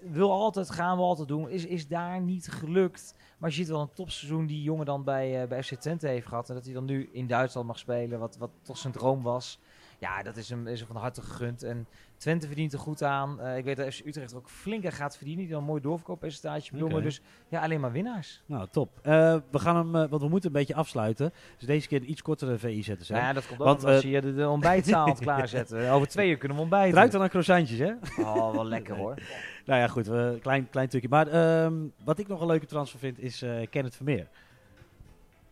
wil 0.00 0.32
altijd 0.32 0.70
gaan, 0.70 0.96
wil 0.96 1.06
altijd 1.06 1.28
doen. 1.28 1.48
Is, 1.48 1.66
is 1.66 1.88
daar 1.88 2.20
niet 2.20 2.48
gelukt. 2.48 3.14
Maar 3.38 3.50
je 3.50 3.56
ziet 3.56 3.68
wel 3.68 3.80
een 3.80 3.92
topseizoen 3.94 4.46
die 4.46 4.62
jongen 4.62 4.86
dan 4.86 5.04
bij, 5.04 5.42
uh, 5.42 5.48
bij 5.48 5.62
FC 5.62 5.74
Twente 5.74 6.08
heeft 6.08 6.26
gehad. 6.26 6.48
En 6.48 6.54
dat 6.54 6.64
hij 6.64 6.74
dan 6.74 6.84
nu 6.84 7.08
in 7.12 7.26
Duitsland 7.26 7.66
mag 7.66 7.78
spelen, 7.78 8.18
wat, 8.18 8.36
wat 8.36 8.50
toch 8.62 8.78
zijn 8.78 8.92
droom 8.92 9.22
was. 9.22 9.60
Ja, 10.00 10.22
dat 10.22 10.36
is 10.36 10.48
hem, 10.48 10.66
is 10.66 10.78
hem 10.78 10.88
van 10.88 10.96
harte 10.96 11.22
gegund. 11.22 11.62
En 11.62 11.86
Twente 12.16 12.46
verdient 12.46 12.72
er 12.72 12.78
goed 12.78 13.02
aan. 13.02 13.38
Uh, 13.40 13.56
ik 13.56 13.64
weet 13.64 13.76
dat 13.76 13.94
FC 13.94 14.06
Utrecht 14.06 14.34
ook 14.34 14.48
flinker 14.48 14.92
gaat 14.92 15.16
verdienen. 15.16 15.44
Die 15.44 15.52
dan 15.52 15.62
een 15.62 15.68
mooi 15.68 15.80
doorverkooppercentage 15.80 16.84
okay. 16.84 17.00
Dus 17.00 17.20
ja, 17.48 17.60
alleen 17.60 17.80
maar 17.80 17.92
winnaars. 17.92 18.42
Nou, 18.46 18.66
top. 18.70 18.90
Uh, 18.96 19.02
we 19.50 19.58
gaan 19.58 19.76
hem, 19.76 19.94
uh, 19.94 20.10
want 20.10 20.22
we 20.22 20.28
moeten 20.28 20.50
een 20.50 20.56
beetje 20.56 20.74
afsluiten. 20.74 21.32
Dus 21.58 21.66
deze 21.66 21.88
keer 21.88 22.00
een 22.00 22.10
iets 22.10 22.22
kortere 22.22 22.58
VI 22.58 22.82
zetten. 22.82 23.06
Zeg. 23.06 23.18
Ja, 23.18 23.32
dat 23.32 23.46
komt 23.46 23.60
ook 23.60 23.66
want, 23.66 23.84
als 23.84 24.02
je 24.02 24.20
de, 24.20 24.34
de 24.34 24.48
ontbijtzaal 24.48 25.14
klaarzetten. 25.20 25.90
Over 25.90 26.08
twee 26.08 26.30
uur 26.30 26.36
kunnen 26.36 26.56
we 26.56 26.62
ontbijten. 26.62 26.94
Ruikt 26.94 27.12
dan 27.12 27.20
naar 27.20 27.30
croissantjes, 27.30 27.78
hè? 27.78 27.92
Oh, 28.22 28.54
wel 28.54 28.66
lekker 28.66 28.96
hoor. 28.96 29.14
nou 29.66 29.80
ja, 29.80 29.88
goed. 29.88 30.06
Een 30.06 30.40
klein, 30.40 30.70
klein 30.70 30.88
tukje. 30.88 31.08
Maar 31.08 31.62
um, 31.64 31.92
wat 32.04 32.18
ik 32.18 32.28
nog 32.28 32.40
een 32.40 32.46
leuke 32.46 32.66
transfer 32.66 32.98
vind, 32.98 33.18
is 33.18 33.44
Kenneth 33.70 33.96
Vermeer. 33.96 34.28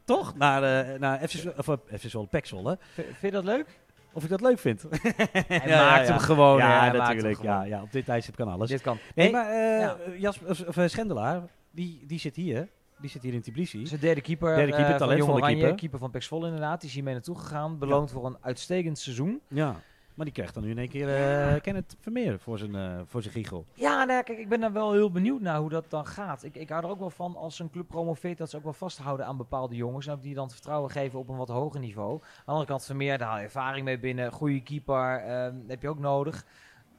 Toch? 0.04 0.36
Naar, 0.36 0.90
uh, 0.92 0.98
naar 0.98 1.28
FC, 1.28 1.58
of, 1.58 1.78
FC 1.98 2.08
Zwolle, 2.08 2.26
Pek 2.26 2.46
Zwolle. 2.46 2.78
Vind 2.94 3.20
je 3.20 3.30
dat 3.30 3.44
leuk? 3.44 3.66
Of 4.12 4.22
ik 4.22 4.28
dat 4.28 4.40
leuk 4.40 4.58
vind. 4.58 4.82
Hij 4.88 5.62
ja, 5.66 5.84
maakt 5.84 6.06
ja, 6.06 6.12
hem 6.12 6.18
gewoon. 6.18 6.58
Ja, 6.58 6.92
natuurlijk. 6.92 7.42
Ja, 7.42 7.62
ja, 7.62 7.82
op 7.82 7.92
dit 7.92 8.04
tijdstip 8.04 8.36
kan 8.36 8.48
alles. 8.48 8.68
Dit 8.68 8.80
kan. 8.80 8.98
Nee, 9.14 9.30
maar 9.30 9.52
uh, 9.52 10.18
Jasper, 10.20 10.48
of, 10.50 10.78
of, 10.78 10.90
Schendelaar, 10.90 11.42
die, 11.70 12.04
die 12.06 12.18
zit 12.18 12.36
hier. 12.36 12.68
Die 13.00 13.10
zit 13.10 13.22
hier 13.22 13.34
in 13.34 13.42
Tbilisi. 13.42 13.86
Zijn 13.86 14.00
derde 14.00 14.20
keeper. 14.20 14.56
Derde 14.56 14.72
keeper, 14.72 14.92
uh, 14.92 14.98
talentvolle 14.98 15.40
keeper. 15.40 15.74
Keeper 15.74 15.98
van 15.98 16.10
Pexvolle 16.10 16.46
inderdaad. 16.46 16.80
Die 16.80 16.88
is 16.88 16.94
hier 16.94 17.04
mee 17.04 17.14
naartoe 17.14 17.38
gegaan. 17.38 17.78
Beloond 17.78 18.10
voor 18.10 18.26
een 18.26 18.36
uitstekend 18.40 18.98
seizoen. 18.98 19.40
Ja. 19.48 19.80
Maar 20.18 20.26
die 20.26 20.36
krijgt 20.36 20.54
dan 20.54 20.62
nu 20.62 20.70
in 20.70 20.78
één 20.78 20.88
keer 20.88 21.08
uh, 21.08 21.60
Kenneth 21.60 21.96
Vermeer 22.00 22.38
voor 22.38 22.58
zijn, 22.58 22.74
uh, 22.74 23.00
voor 23.04 23.22
zijn 23.22 23.34
giegel. 23.34 23.66
Ja, 23.74 24.04
nou, 24.04 24.22
kijk, 24.22 24.38
ik 24.38 24.48
ben 24.48 24.60
daar 24.60 24.72
wel 24.72 24.92
heel 24.92 25.10
benieuwd 25.10 25.40
naar 25.40 25.58
hoe 25.58 25.68
dat 25.68 25.90
dan 25.90 26.06
gaat. 26.06 26.42
Ik, 26.42 26.54
ik 26.54 26.68
hou 26.68 26.84
er 26.84 26.90
ook 26.90 26.98
wel 26.98 27.10
van 27.10 27.36
als 27.36 27.58
een 27.58 27.70
club 27.70 27.88
promoveert 27.88 28.38
dat 28.38 28.50
ze 28.50 28.56
ook 28.56 28.62
wel 28.62 28.72
vasthouden 28.72 29.26
aan 29.26 29.36
bepaalde 29.36 29.74
jongens. 29.74 30.06
En 30.06 30.12
ook 30.12 30.22
die 30.22 30.34
dan 30.34 30.50
vertrouwen 30.50 30.90
geven 30.90 31.18
op 31.18 31.28
een 31.28 31.36
wat 31.36 31.48
hoger 31.48 31.80
niveau. 31.80 32.12
Aan 32.12 32.20
de 32.20 32.50
andere 32.50 32.66
kant 32.66 32.84
Vermeer, 32.84 33.18
daar 33.18 33.28
haal 33.28 33.36
je 33.36 33.44
ervaring 33.44 33.84
mee 33.84 33.98
binnen. 33.98 34.32
Goede 34.32 34.62
keeper, 34.62 35.44
um, 35.44 35.64
heb 35.66 35.82
je 35.82 35.88
ook 35.88 35.98
nodig. 35.98 36.46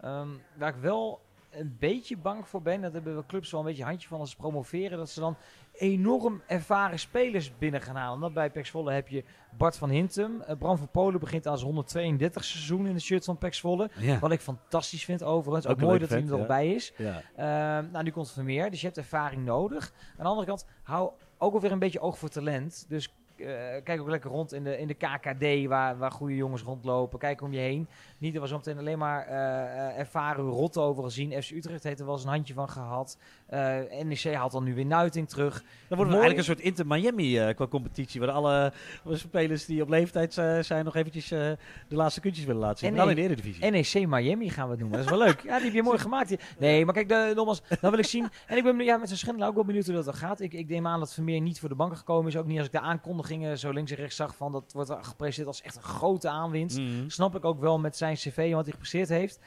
Um, 0.05 0.41
waar 0.57 0.75
ik 0.75 0.81
wel 0.81 1.21
een 1.49 1.75
beetje 1.79 2.17
bang 2.17 2.47
voor 2.47 2.61
ben, 2.61 2.81
dat 2.81 2.93
hebben 2.93 3.15
we 3.15 3.25
clubs 3.25 3.51
wel 3.51 3.59
een 3.59 3.65
beetje 3.65 3.83
handje 3.83 4.07
van 4.07 4.19
als 4.19 4.29
ze 4.29 4.35
promoveren, 4.35 4.97
dat 4.97 5.09
ze 5.09 5.19
dan 5.19 5.35
enorm 5.79 6.41
ervaren 6.48 7.00
spelers 7.00 7.57
binnen 7.57 7.81
gaan 7.81 7.95
halen. 7.95 8.19
Dat 8.19 8.33
bij 8.33 8.50
Pex 8.50 8.69
Volle 8.69 8.91
heb 8.91 9.07
je 9.07 9.24
Bart 9.57 9.77
van 9.77 9.89
Hintem. 9.89 10.43
Uh, 10.50 10.57
Bram 10.57 10.77
van 10.77 10.89
Polen 10.91 11.19
begint 11.19 11.48
aan 11.48 11.57
zijn 11.57 11.67
132 11.67 12.43
seizoen 12.43 12.88
in 12.88 12.93
de 12.93 13.00
shirt 13.00 13.25
van 13.25 13.38
Pex 13.38 13.59
Volle. 13.59 13.89
Ja. 14.00 14.19
Wat 14.19 14.31
ik 14.31 14.41
fantastisch 14.41 15.05
vind 15.05 15.24
overigens. 15.24 15.67
Ook, 15.67 15.71
ook 15.71 15.81
mooi 15.81 16.00
dat 16.00 16.09
hij 16.09 16.19
er 16.19 16.25
nog 16.25 16.48
bij 16.48 16.74
is. 16.74 16.93
Ja. 16.98 17.21
Uh, 17.38 17.91
nou, 17.91 18.03
nu 18.03 18.12
komt 18.12 18.31
Vermeer, 18.31 18.69
dus 18.69 18.79
je 18.79 18.86
hebt 18.86 18.98
ervaring 18.98 19.45
nodig. 19.45 19.93
Aan 20.12 20.24
de 20.24 20.29
andere 20.29 20.48
kant, 20.48 20.65
hou 20.83 21.12
ook 21.38 21.53
alweer 21.53 21.71
een 21.71 21.79
beetje 21.79 22.00
oog 22.00 22.17
voor 22.17 22.29
talent. 22.29 22.86
Dus 22.88 23.13
uh, 23.39 23.48
kijk 23.83 24.01
ook 24.01 24.09
lekker 24.09 24.29
rond 24.29 24.53
in 24.53 24.63
de, 24.63 24.77
in 24.77 24.88
de 24.88 24.93
KKD, 24.93 25.67
waar, 25.67 25.98
waar 25.98 26.12
goede 26.12 26.36
jongens 26.36 26.62
rondlopen. 26.62 27.19
Kijk 27.19 27.41
om 27.41 27.53
je 27.53 27.59
heen. 27.59 27.88
Niet 28.17 28.36
er 28.36 28.39
was 28.39 28.51
meteen 28.51 28.77
alleen 28.77 28.98
maar 28.98 29.27
uh, 29.27 30.00
ervaren 30.00 30.45
rot 30.45 30.77
over 30.77 31.03
gezien. 31.03 31.43
FC 31.43 31.51
Utrecht 31.51 31.83
heeft 31.83 32.00
er 32.00 32.05
wel 32.05 32.15
eens 32.15 32.24
een 32.24 32.29
handje 32.29 32.53
van 32.53 32.69
gehad. 32.69 33.17
Uh, 33.53 34.03
NEC 34.03 34.33
haalt 34.33 34.51
dan 34.51 34.63
nu 34.63 34.75
weer 34.75 34.85
Nuiting 34.85 35.29
terug. 35.29 35.63
Dan 35.87 35.97
wordt 35.97 36.11
het 36.11 36.21
eigenlijk 36.21 36.37
een 36.37 36.55
soort 36.55 36.59
Inter-Miami 36.59 37.53
qua 37.53 37.67
competitie. 37.67 38.19
Waar 38.19 38.29
alle 38.29 38.73
spelers 39.11 39.65
die 39.65 39.81
op 39.81 39.89
leeftijd 39.89 40.33
zijn 40.61 40.85
nog 40.85 40.95
eventjes 40.95 41.27
de 41.27 41.57
laatste 41.87 42.21
kuntjes 42.21 42.45
willen 42.45 42.61
laten 42.61 42.77
zien. 42.77 42.93
NE 42.93 43.09
in 43.09 43.15
de 43.15 43.21
Eredivisie. 43.21 43.71
NEC 43.71 44.07
Miami 44.07 44.49
gaan 44.49 44.65
we 44.65 44.71
het 44.71 44.79
noemen. 44.79 44.97
Dat 44.97 45.05
is 45.05 45.17
wel 45.17 45.27
leuk. 45.27 45.41
Ja, 45.41 45.55
die 45.55 45.65
heb 45.65 45.73
je 45.73 45.83
mooi 45.83 45.99
gemaakt. 46.07 46.35
Nee, 46.57 46.85
maar 46.85 46.93
kijk, 46.93 47.09
de, 47.09 47.31
nogmaals, 47.35 47.61
dan 47.81 47.91
wil 47.91 47.99
ik 47.99 48.05
zien. 48.05 48.29
En 48.47 48.57
ik 48.57 48.63
ben 48.63 48.79
ja, 48.79 48.97
met 48.97 49.07
zijn 49.07 49.19
Schendel 49.19 49.47
ook 49.47 49.55
wel 49.55 49.65
benieuwd 49.65 49.85
hoe 49.85 50.03
dat 50.03 50.15
gaat. 50.15 50.39
Ik, 50.39 50.53
ik 50.53 50.69
neem 50.69 50.87
aan 50.87 50.99
dat 50.99 51.13
Vermeer 51.13 51.41
niet 51.41 51.59
voor 51.59 51.69
de 51.69 51.75
banken 51.75 51.97
gekomen 51.97 52.31
is. 52.31 52.37
Ook 52.37 52.45
niet 52.45 52.57
als 52.57 52.67
ik 52.67 52.71
de 52.71 52.79
aankondigingen 52.79 53.59
zo 53.59 53.71
links 53.71 53.91
en 53.91 53.97
rechts 53.97 54.15
zag 54.15 54.35
van 54.35 54.51
dat 54.51 54.71
wordt 54.73 54.91
gepresenteerd 55.01 55.47
als 55.47 55.61
echt 55.61 55.75
een 55.75 55.81
grote 55.81 56.29
aanwinst. 56.29 56.77
Mm 56.77 56.87
-hmm. 56.87 57.09
Snap 57.09 57.35
ik 57.35 57.45
ook 57.45 57.59
wel 57.59 57.79
met 57.79 57.97
zijn 57.97 58.15
cv 58.15 58.37
en 58.37 58.55
wat 58.55 58.63
hij 58.63 58.71
gepresteerd 58.71 59.09
heeft. 59.09 59.39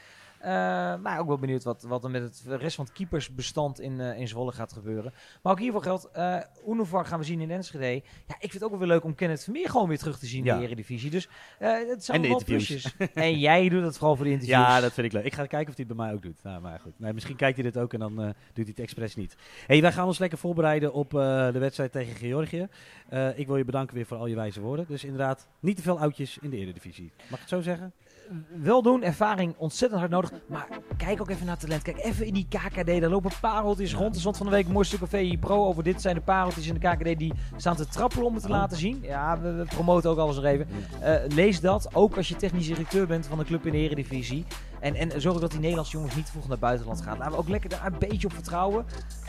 Maar 1.03 1.19
ook 1.19 1.27
wel 1.27 1.39
benieuwd 1.39 1.63
wat, 1.63 1.83
wat 1.83 2.05
er 2.05 2.11
met 2.11 2.23
het 2.23 2.61
rest 2.61 2.77
van 2.77 2.85
het 2.85 2.95
keepersbestand 2.95 3.81
in, 3.81 3.93
uh, 3.93 4.19
in 4.19 4.29
Zwolle 4.29 4.53
gaat 4.53 4.73
gebeuren. 4.73 5.13
Maar 5.43 5.53
ook 5.53 5.59
hiervoor 5.59 5.83
geldt, 5.83 6.09
uh, 6.17 6.41
Unovar 6.69 7.07
gaan 7.07 7.19
we 7.19 7.25
zien 7.25 7.41
in 7.41 7.51
Enschede. 7.51 7.95
Ja, 8.27 8.35
ik 8.39 8.51
vind 8.51 8.53
het 8.53 8.63
ook 8.63 8.71
wel 8.71 8.79
weer 8.79 8.89
leuk 8.89 9.05
om 9.05 9.15
Kenneth 9.15 9.45
Vermeer 9.45 9.69
gewoon 9.69 9.89
weer 9.89 9.99
terug 9.99 10.19
te 10.19 10.27
zien 10.27 10.47
in 10.47 10.59
de 10.59 10.65
Eredivisie. 10.65 11.11
Dus 11.11 11.29
het 11.59 12.05
zijn 12.05 12.23
en 12.23 12.29
wel 12.29 12.45
plusjes. 12.45 12.97
en 13.15 13.39
jij 13.39 13.69
doet 13.69 13.83
het 13.83 13.99
vooral 13.99 14.17
voor 14.17 14.25
de 14.25 14.31
interviews. 14.37 14.61
Ja, 14.61 14.81
dat 14.81 14.93
vind 14.93 15.07
ik 15.07 15.13
leuk. 15.13 15.25
Ik 15.25 15.35
ga 15.35 15.47
kijken 15.47 15.69
of 15.69 15.77
hij 15.77 15.85
het 15.89 15.97
bij 15.97 16.07
mij 16.07 16.15
ook 16.15 16.23
doet. 16.23 16.43
Nou, 16.43 16.61
maar 16.61 16.81
goed. 16.81 16.99
Nee, 16.99 17.13
misschien 17.13 17.37
kijkt 17.37 17.61
hij 17.61 17.71
dit 17.71 17.83
ook 17.83 17.93
en 17.93 17.99
dan 17.99 18.15
doet 18.15 18.35
hij 18.55 18.65
het 18.65 18.79
expres 18.79 19.15
niet. 19.15 19.37
hey, 19.67 19.81
wij 19.81 19.93
gaan 19.93 20.07
ons 20.07 20.19
lekker 20.19 20.39
voorbereiden 20.39 20.93
op 20.93 21.11
de 21.11 21.59
wedstrijd 21.59 21.93
tegen 21.93 22.17
Georgië. 22.17 22.69
ik 23.35 23.47
wil 23.47 23.57
je 23.57 23.65
bedanken 23.65 23.95
weer 23.95 24.07
voor 24.07 24.17
al 24.17 24.27
je 24.27 24.35
wijze 24.35 24.61
woorden. 24.61 24.85
Dus 24.89 25.05
inderdaad, 25.05 25.49
niet 25.61 25.77
te 25.77 25.83
veel 25.83 25.99
oudjes 25.99 26.39
in 26.41 26.51
de 26.51 26.57
Eredivisie. 26.57 27.13
Mag 27.17 27.25
ik 27.25 27.39
het 27.39 27.49
zo 27.49 27.61
zeggen? 27.61 27.93
Wel 28.63 28.83
doen, 28.83 29.03
ervaring 29.03 29.55
ontzettend 29.59 30.01
hard 30.01 30.13
nodig. 30.13 30.31
Maar 30.47 30.69
kijk 30.97 31.21
ook 31.21 31.31
even 31.31 31.47
naar 31.47 31.57
talent. 31.57 31.83
Kijk 31.83 31.99
even 31.99 32.27
in 32.27 32.35
die 32.35 32.47
KKD. 32.49 32.87
Daar 32.87 33.11
lopen 33.11 33.31
pareltjes 33.41 33.95
rond. 33.95 34.15
Er 34.15 34.21
stond 34.21 34.37
van 34.37 34.47
de 34.47 34.53
week 34.53 34.67
een 34.67 34.73
mooi 34.73 34.87
stuk 34.87 35.03
op 35.03 35.09
VI 35.09 35.39
Pro 35.39 35.67
over 35.67 35.83
dit 35.83 36.01
zijn 36.01 36.15
de 36.15 36.21
pareltjes 36.21 36.67
in 36.67 36.75
de 36.75 36.89
KKD 36.89 37.19
die 37.19 37.33
staan 37.57 37.77
te 37.77 37.87
trappelen 37.87 38.27
om 38.27 38.35
het 38.35 38.43
te 38.43 38.49
oh. 38.49 38.55
laten 38.55 38.77
zien. 38.77 38.99
Ja, 39.03 39.41
we, 39.41 39.53
we, 39.53 39.65
promoten 39.65 40.11
ook 40.11 40.19
alles 40.19 40.37
nog 40.37 40.45
even. 40.45 40.67
Uh, 41.03 41.15
lees 41.29 41.61
dat, 41.61 41.95
ook 41.95 42.17
als 42.17 42.29
je 42.29 42.37
technisch 42.37 42.67
directeur 42.67 43.07
bent 43.07 43.27
van 43.27 43.39
een 43.39 43.45
club 43.45 43.67
in 43.67 43.73
de 43.73 43.79
Eredivisie. 43.79 44.45
En, 44.81 44.95
en 44.95 45.21
zorg 45.21 45.41
dat 45.41 45.51
die 45.51 45.61
Nederlandse 45.61 45.97
jongens 45.97 46.15
niet 46.15 46.31
vroeg 46.31 46.49
naar 46.49 46.59
buitenland 46.59 47.03
gaan. 47.03 47.19
Laten 47.19 47.33
we 47.33 47.39
ook 47.39 47.49
lekker 47.49 47.71
daar 47.71 47.87
een 47.87 47.99
beetje 47.99 48.27
op 48.27 48.33
vertrouwen. 48.33 48.85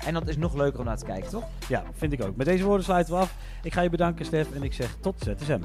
En 0.06 0.14
dat 0.14 0.28
is 0.28 0.38
nog 0.38 0.54
leuker 0.54 0.80
om 0.80 0.86
naar 0.86 0.98
te 0.98 1.06
kijken, 1.06 1.30
toch? 1.30 1.44
Ja, 1.68 1.84
vind 1.94 2.14
ik 2.14 2.24
ook. 2.24 2.36
Met 2.36 2.46
deze 2.46 2.64
woorden 2.64 2.84
sluiten 2.84 3.14
we 3.14 3.20
af. 3.20 3.36
Ik 3.64 3.74
ga 3.74 3.82
je 3.82 3.90
bedanken, 3.90 4.26
Stef. 4.26 4.52
En 4.52 4.64
ik 4.64 4.74
zeg 4.74 4.96
tot 5.02 5.16
ZSM. 5.20 5.60